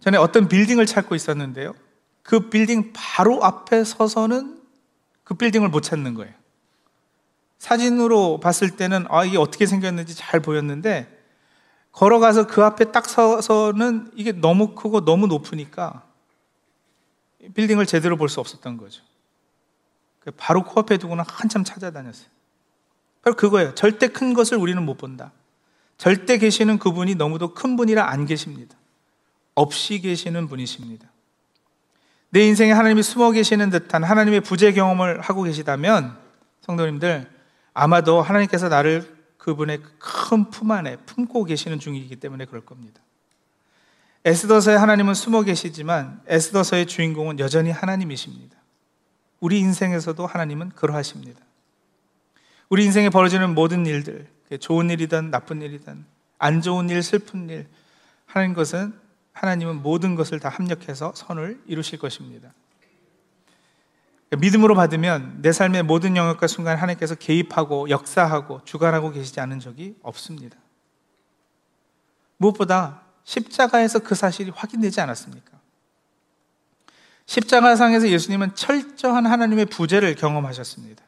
전에 0.00 0.18
어떤 0.18 0.46
빌딩을 0.46 0.84
찾고 0.84 1.14
있었는데요. 1.14 1.74
그 2.22 2.50
빌딩 2.50 2.92
바로 2.92 3.42
앞에 3.42 3.84
서서는 3.84 4.60
그 5.24 5.32
빌딩을 5.32 5.70
못 5.70 5.80
찾는 5.80 6.12
거예요. 6.12 6.34
사진으로 7.56 8.40
봤을 8.40 8.76
때는 8.76 9.06
아, 9.08 9.24
이게 9.24 9.38
어떻게 9.38 9.64
생겼는지 9.64 10.14
잘 10.14 10.40
보였는데 10.40 11.10
걸어가서 11.92 12.46
그 12.46 12.62
앞에 12.62 12.92
딱 12.92 13.06
서서는 13.06 14.10
이게 14.16 14.32
너무 14.32 14.74
크고 14.74 15.06
너무 15.06 15.26
높으니까 15.26 16.04
빌딩을 17.54 17.86
제대로 17.86 18.18
볼 18.18 18.28
수 18.28 18.40
없었던 18.40 18.76
거죠. 18.76 19.02
바로 20.36 20.64
코앞에 20.64 20.98
두고는 20.98 21.24
한참 21.26 21.64
찾아다녔어요. 21.64 22.26
바로 23.22 23.36
그거예요. 23.36 23.74
절대 23.74 24.08
큰 24.08 24.34
것을 24.34 24.56
우리는 24.58 24.82
못 24.82 24.96
본다. 24.96 25.32
절대 25.98 26.38
계시는 26.38 26.78
그분이 26.78 27.14
너무도 27.14 27.54
큰 27.54 27.76
분이라 27.76 28.08
안 28.08 28.26
계십니다. 28.26 28.76
없이 29.54 30.00
계시는 30.00 30.48
분이십니다. 30.48 31.08
내 32.30 32.46
인생에 32.46 32.72
하나님이 32.72 33.02
숨어 33.02 33.30
계시는 33.30 33.70
듯한 33.70 34.04
하나님의 34.04 34.42
부재 34.42 34.72
경험을 34.72 35.20
하고 35.20 35.42
계시다면 35.42 36.16
성도님들 36.60 37.30
아마도 37.72 38.20
하나님께서 38.20 38.68
나를 38.68 39.16
그분의 39.38 39.80
큰 39.98 40.50
품 40.50 40.72
안에 40.72 40.96
품고 41.06 41.44
계시는 41.44 41.78
중이기 41.78 42.16
때문에 42.16 42.46
그럴 42.46 42.64
겁니다. 42.64 43.00
에스더서에 44.24 44.74
하나님은 44.74 45.14
숨어 45.14 45.42
계시지만 45.42 46.20
에스더서의 46.26 46.86
주인공은 46.86 47.38
여전히 47.38 47.70
하나님이십니다. 47.70 48.55
우리 49.46 49.60
인생에서도 49.60 50.26
하나님은 50.26 50.70
그러하십니다. 50.70 51.40
우리 52.68 52.84
인생에 52.84 53.10
벌어지는 53.10 53.54
모든 53.54 53.86
일들, 53.86 54.26
좋은 54.58 54.90
일이든 54.90 55.30
나쁜 55.30 55.62
일이든 55.62 56.04
안 56.38 56.60
좋은 56.60 56.90
일, 56.90 57.00
슬픈 57.00 57.48
일, 57.48 57.68
하는 58.26 58.54
것은 58.54 58.98
하나님은 59.34 59.82
모든 59.82 60.16
것을 60.16 60.40
다 60.40 60.48
합력해서 60.48 61.12
선을 61.14 61.62
이루실 61.68 62.00
것입니다. 62.00 62.52
믿음으로 64.36 64.74
받으면 64.74 65.42
내 65.42 65.52
삶의 65.52 65.84
모든 65.84 66.16
영역과 66.16 66.48
순간 66.48 66.76
하나님께서 66.76 67.14
개입하고 67.14 67.88
역사하고 67.88 68.62
주관하고 68.64 69.12
계시지 69.12 69.38
않은 69.38 69.60
적이 69.60 69.94
없습니다. 70.02 70.58
무엇보다 72.38 73.02
십자가에서 73.22 74.00
그 74.00 74.16
사실이 74.16 74.50
확인되지 74.50 75.00
않았습니까? 75.00 75.55
십자가상에서 77.26 78.08
예수님은 78.08 78.54
철저한 78.54 79.26
하나님의 79.26 79.66
부재를 79.66 80.14
경험하셨습니다. 80.14 81.02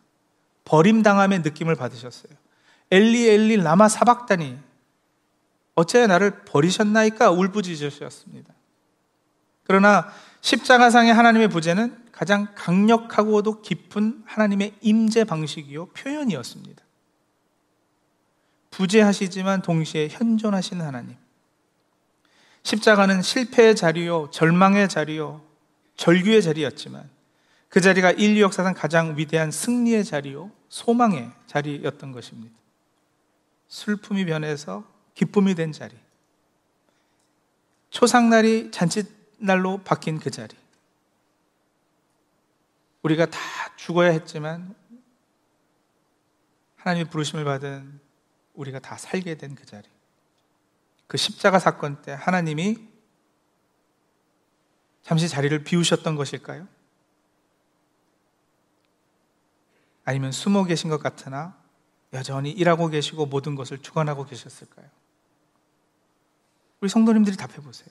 버림당함의 0.64 1.40
느낌을 1.40 1.76
받으셨어요. 1.76 2.33
엘리 2.90 3.28
엘리 3.28 3.57
라마 3.59 3.88
사박다니 3.88 4.59
어째 5.74 6.07
나를 6.07 6.44
버리셨나이까 6.44 7.31
울부짖으셨습니다. 7.31 8.52
그러나 9.64 10.09
십자가상의 10.40 11.14
하나님의 11.14 11.48
부재는 11.48 12.09
가장 12.11 12.48
강력하고도 12.54 13.62
깊은 13.62 14.24
하나님의 14.26 14.74
임재 14.81 15.24
방식이요 15.24 15.87
표현이었습니다. 15.90 16.83
부재하시지만 18.70 19.62
동시에 19.62 20.09
현존하시는 20.11 20.85
하나님. 20.85 21.16
십자가는 22.64 23.22
실패의 23.22 23.76
자리요, 23.76 24.31
절망의 24.31 24.88
자리요, 24.88 25.47
절규의 25.98 26.42
자리였지만 26.42 27.11
그 27.68 27.82
자리가 27.82 28.12
인류 28.12 28.40
역사상 28.40 28.72
가장 28.72 29.18
위대한 29.18 29.50
승리의 29.50 30.04
자리요, 30.04 30.50
소망의 30.70 31.30
자리였던 31.46 32.12
것입니다. 32.12 32.56
슬픔이 33.68 34.24
변해서 34.24 34.90
기쁨이 35.14 35.54
된 35.54 35.72
자리. 35.72 35.94
초상날이 37.90 38.70
잔칫날로 38.70 39.82
바뀐 39.84 40.18
그 40.18 40.30
자리. 40.30 40.56
우리가 43.02 43.26
다 43.26 43.38
죽어야 43.76 44.11
했지만 44.11 44.74
하나님의 46.76 47.11
부르심을 47.11 47.44
받은 47.44 48.00
우리가 48.54 48.78
다 48.78 48.96
살게 48.96 49.34
된 49.37 49.54
그 49.54 49.66
자리. 49.66 49.87
그 51.06 51.16
십자가 51.16 51.58
사건 51.58 52.00
때 52.02 52.12
하나님이 52.12 52.88
잠시 55.02 55.28
자리를 55.28 55.64
비우셨던 55.64 56.16
것일까요? 56.16 56.66
아니면 60.04 60.32
숨어 60.32 60.64
계신 60.64 60.90
것 60.90 61.02
같으나 61.02 61.54
여전히 62.12 62.50
일하고 62.50 62.88
계시고 62.88 63.26
모든 63.26 63.54
것을 63.54 63.78
주관하고 63.78 64.24
계셨을까요? 64.24 64.87
우리 66.80 66.88
성도님들이 66.88 67.37
답해 67.37 67.56
보세요. 67.56 67.88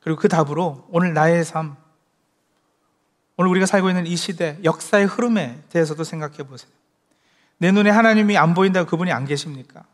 그리고 0.00 0.20
그 0.20 0.28
답으로 0.28 0.86
오늘 0.90 1.12
나의 1.12 1.44
삶, 1.44 1.76
오늘 3.36 3.50
우리가 3.50 3.66
살고 3.66 3.88
있는 3.88 4.06
이 4.06 4.16
시대, 4.16 4.58
역사의 4.62 5.06
흐름에 5.06 5.62
대해서도 5.70 6.04
생각해 6.04 6.44
보세요. 6.44 6.70
내 7.58 7.72
눈에 7.72 7.90
하나님이 7.90 8.36
안 8.36 8.54
보인다고 8.54 8.88
그분이 8.88 9.12
안 9.12 9.24
계십니까? 9.24 9.84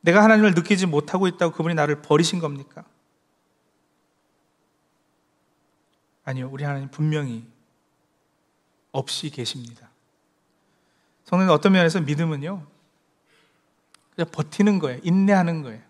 내가 0.00 0.22
하나님을 0.22 0.52
느끼지 0.54 0.86
못하고 0.86 1.26
있다고 1.28 1.52
그분이 1.52 1.74
나를 1.74 2.02
버리신 2.02 2.40
겁니까? 2.40 2.84
아니요, 6.24 6.48
우리 6.52 6.64
하나님 6.64 6.88
분명히 6.88 7.46
없이 8.92 9.30
계십니다. 9.30 9.88
성도님 11.24 11.52
어떤 11.52 11.72
면에서 11.72 12.00
믿음은요, 12.00 12.66
그냥 14.14 14.30
버티는 14.30 14.78
거예요. 14.78 15.00
인내하는 15.02 15.62
거예요. 15.62 15.80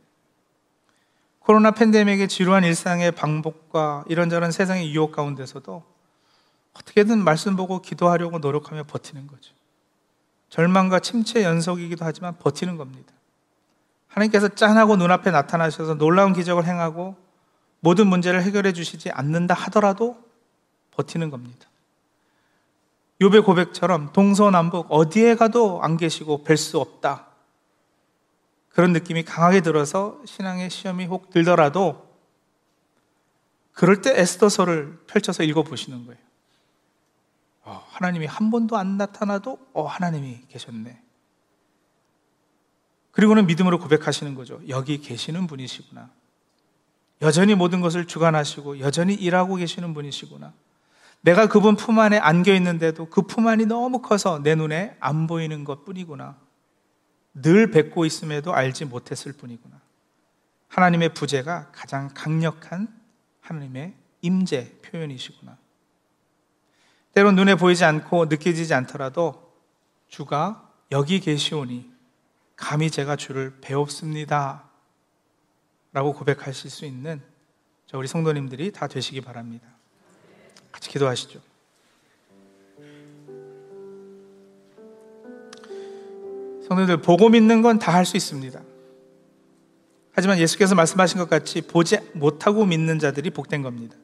코로나 1.40 1.72
팬데믹의 1.72 2.28
지루한 2.28 2.62
일상의 2.64 3.10
방법과 3.10 4.04
이런저런 4.08 4.52
세상의 4.52 4.94
유혹 4.94 5.12
가운데서도 5.12 5.84
어떻게든 6.74 7.22
말씀 7.22 7.56
보고 7.56 7.82
기도하려고 7.82 8.38
노력하며 8.38 8.84
버티는 8.84 9.26
거죠. 9.26 9.52
절망과 10.48 11.00
침체 11.00 11.42
연속이기도 11.42 12.04
하지만 12.04 12.38
버티는 12.38 12.76
겁니다. 12.76 13.12
하나님께서 14.06 14.48
짠하고 14.48 14.96
눈앞에 14.96 15.30
나타나셔서 15.30 15.94
놀라운 15.94 16.32
기적을 16.32 16.66
행하고 16.66 17.16
모든 17.82 18.06
문제를 18.06 18.42
해결해 18.44 18.72
주시지 18.72 19.10
않는다 19.10 19.54
하더라도 19.54 20.16
버티는 20.92 21.30
겁니다. 21.30 21.68
욥의 23.20 23.44
고백처럼 23.44 24.12
동서남북 24.12 24.86
어디에 24.88 25.34
가도 25.34 25.82
안 25.82 25.96
계시고 25.96 26.44
뵐 26.44 26.56
수 26.56 26.78
없다. 26.78 27.26
그런 28.68 28.92
느낌이 28.92 29.24
강하게 29.24 29.60
들어서 29.62 30.20
신앙의 30.24 30.70
시험이 30.70 31.06
혹 31.06 31.30
들더라도 31.30 32.08
그럴 33.72 34.00
때 34.00 34.12
에스더서를 34.18 35.00
펼쳐서 35.08 35.42
읽어 35.42 35.64
보시는 35.64 36.06
거예요. 36.06 36.20
어, 37.64 37.84
하나님이 37.88 38.26
한 38.26 38.52
번도 38.52 38.76
안 38.76 38.96
나타나도 38.96 39.58
어, 39.72 39.86
하나님이 39.86 40.42
계셨네. 40.48 41.02
그리고는 43.10 43.46
믿음으로 43.46 43.80
고백하시는 43.80 44.36
거죠. 44.36 44.60
여기 44.68 45.00
계시는 45.00 45.48
분이시구나. 45.48 46.10
여전히 47.22 47.54
모든 47.54 47.80
것을 47.80 48.06
주관하시고 48.06 48.80
여전히 48.80 49.14
일하고 49.14 49.54
계시는 49.56 49.94
분이시구나. 49.94 50.52
내가 51.22 51.46
그분 51.46 51.76
품 51.76 52.00
안에 52.00 52.18
안겨 52.18 52.52
있는데도 52.54 53.08
그 53.08 53.22
품 53.22 53.46
안이 53.46 53.66
너무 53.66 54.02
커서 54.02 54.42
내 54.42 54.54
눈에 54.56 54.96
안 54.98 55.26
보이는 55.28 55.64
것 55.64 55.84
뿐이구나. 55.84 56.36
늘 57.34 57.70
뵙고 57.70 58.04
있음에도 58.04 58.52
알지 58.52 58.86
못했을 58.86 59.32
뿐이구나. 59.32 59.80
하나님의 60.68 61.14
부재가 61.14 61.70
가장 61.72 62.10
강력한 62.12 62.88
하나님의 63.40 63.94
임재 64.20 64.80
표현이시구나. 64.82 65.56
때론 67.14 67.36
눈에 67.36 67.54
보이지 67.54 67.84
않고 67.84 68.26
느껴지지 68.26 68.74
않더라도 68.74 69.52
주가 70.08 70.68
여기 70.90 71.20
계시오니 71.20 71.90
감히 72.56 72.90
제가 72.90 73.16
주를 73.16 73.58
배웁습니다. 73.60 74.71
라고 75.92 76.12
고백하실 76.14 76.70
수 76.70 76.84
있는 76.84 77.20
저 77.86 77.98
우리 77.98 78.08
성도님들이 78.08 78.72
다 78.72 78.86
되시기 78.86 79.20
바랍니다. 79.20 79.66
같이 80.70 80.88
기도하시죠. 80.88 81.40
성도들 86.68 86.98
보고 87.02 87.28
믿는 87.28 87.60
건 87.62 87.78
다 87.78 87.92
할 87.92 88.04
수 88.06 88.16
있습니다. 88.16 88.60
하지만 90.14 90.38
예수께서 90.38 90.74
말씀하신 90.74 91.18
것 91.18 91.28
같이 91.28 91.60
보지 91.62 91.98
못하고 92.14 92.64
믿는 92.66 92.98
자들이 92.98 93.30
복된 93.30 93.62
겁니다. 93.62 93.96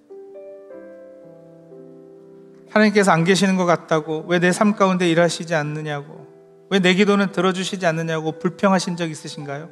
하나님께서 2.70 3.12
안 3.12 3.24
계시는 3.24 3.56
것 3.56 3.64
같다고 3.64 4.24
왜 4.28 4.38
내 4.38 4.50
삶 4.50 4.74
가운데 4.76 5.08
일하시지 5.08 5.54
않느냐고 5.54 6.26
왜 6.70 6.80
내 6.80 6.92
기도는 6.94 7.32
들어주시지 7.32 7.86
않느냐고 7.86 8.32
불평하신 8.38 8.96
적 8.96 9.10
있으신가요? 9.10 9.70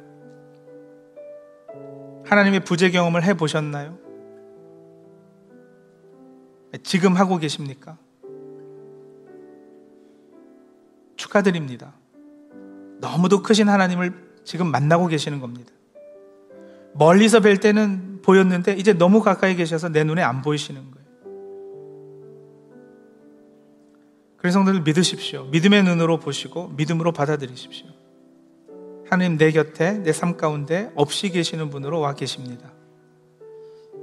하나님의 2.29 2.61
부재 2.61 2.91
경험을 2.91 3.23
해 3.23 3.35
보셨나요? 3.35 3.97
지금 6.83 7.15
하고 7.15 7.37
계십니까? 7.37 7.97
축하드립니다. 11.15 11.93
너무도 12.99 13.41
크신 13.41 13.69
하나님을 13.69 14.13
지금 14.43 14.71
만나고 14.71 15.07
계시는 15.07 15.39
겁니다. 15.39 15.71
멀리서 16.93 17.39
뵐 17.39 17.59
때는 17.59 18.21
보였는데 18.21 18.73
이제 18.73 18.93
너무 18.93 19.21
가까이 19.21 19.55
계셔서 19.55 19.89
내 19.89 20.03
눈에 20.03 20.21
안 20.21 20.41
보이시는 20.41 20.81
거예요. 20.91 21.07
그래서 24.37 24.59
성도들 24.59 24.81
믿으십시오. 24.81 25.45
믿음의 25.45 25.83
눈으로 25.83 26.19
보시고 26.19 26.69
믿음으로 26.69 27.11
받아들이십시오. 27.11 27.96
하나님 29.09 29.37
내 29.37 29.51
곁에 29.51 29.99
내 30.03 30.11
삶 30.11 30.35
가운데 30.37 30.91
없이 30.95 31.29
계시는 31.29 31.69
분으로 31.69 31.99
와 31.99 32.13
계십니다. 32.13 32.71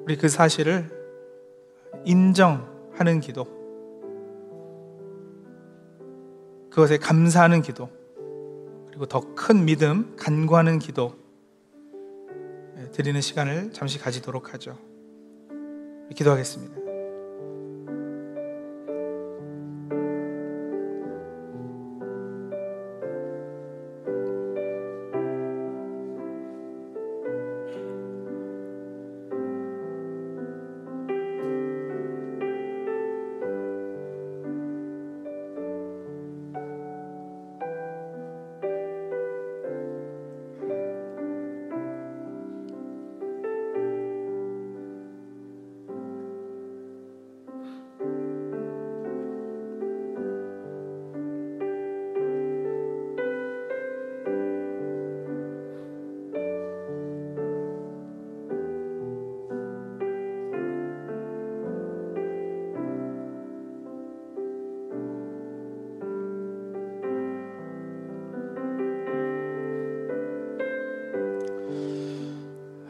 우리 0.04 0.16
그 0.16 0.28
사실을 0.28 0.90
인정하는 2.04 3.20
기도, 3.20 3.46
그것에 6.70 6.98
감사하는 6.98 7.62
기도, 7.62 7.88
그리고 8.88 9.06
더 9.06 9.20
큰 9.34 9.64
믿음, 9.64 10.14
간구하는 10.16 10.78
기도 10.78 11.14
드리는 12.92 13.20
시간을 13.20 13.72
잠시 13.72 13.98
가지도록 13.98 14.54
하죠. 14.54 14.78
기도하겠습니다. 16.14 16.83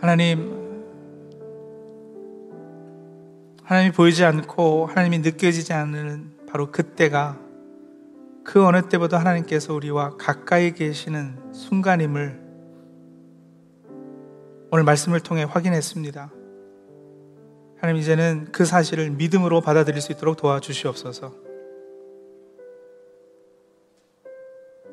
하나님, 0.04 0.84
하나님이 3.62 3.92
보이지 3.92 4.22
않고 4.22 4.84
하나님이 4.84 5.20
느껴지지 5.20 5.72
않는 5.72 6.40
바로 6.46 6.70
그때가 6.70 7.38
그 8.44 8.66
어느 8.66 8.86
때보다 8.86 9.18
하나님께서 9.18 9.72
우리와 9.72 10.18
가까이 10.18 10.74
계시는 10.74 11.54
순간임을 11.54 12.38
오늘 14.72 14.84
말씀을 14.84 15.20
통해 15.20 15.44
확인했습니다. 15.44 16.30
하나님 17.80 18.02
이제는 18.02 18.48
그 18.52 18.66
사실을 18.66 19.08
믿음으로 19.08 19.62
받아들일 19.62 20.02
수 20.02 20.12
있도록 20.12 20.36
도와주시옵소서. 20.36 21.34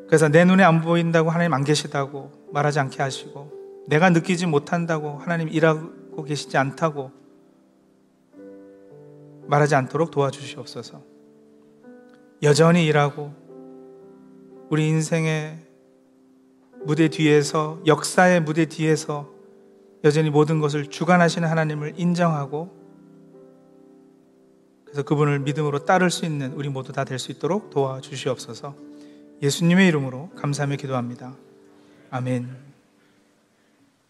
그래서 0.07 0.29
내 0.29 0.45
눈에 0.45 0.63
안 0.63 0.79
보인다고 0.79 1.31
하나님 1.31 1.53
안 1.53 1.65
계시다고 1.65 2.31
말하지 2.53 2.79
않게 2.79 3.01
하시고 3.01 3.60
내가 3.87 4.09
느끼지 4.09 4.45
못한다고 4.45 5.17
하나님 5.17 5.49
일하고 5.49 6.23
계시지 6.23 6.57
않다고 6.57 7.11
말하지 9.47 9.75
않도록 9.75 10.11
도와주시옵소서. 10.11 11.01
여전히 12.43 12.85
일하고 12.85 13.33
우리 14.69 14.87
인생의 14.87 15.57
무대 16.83 17.09
뒤에서 17.09 17.81
역사의 17.85 18.41
무대 18.41 18.65
뒤에서 18.65 19.29
여전히 20.03 20.29
모든 20.29 20.59
것을 20.59 20.87
주관하시는 20.87 21.47
하나님을 21.47 21.93
인정하고 21.97 22.79
그래서 24.85 25.03
그분을 25.03 25.39
믿음으로 25.39 25.85
따를 25.85 26.09
수 26.09 26.25
있는 26.25 26.53
우리 26.53 26.69
모두 26.69 26.91
다 26.91 27.03
될 27.05 27.17
수 27.19 27.31
있도록 27.31 27.69
도와주시옵소서. 27.69 28.75
예수님의 29.41 29.87
이름으로 29.87 30.29
감사하며 30.35 30.75
기도합니다. 30.77 31.35
아멘. 32.09 32.70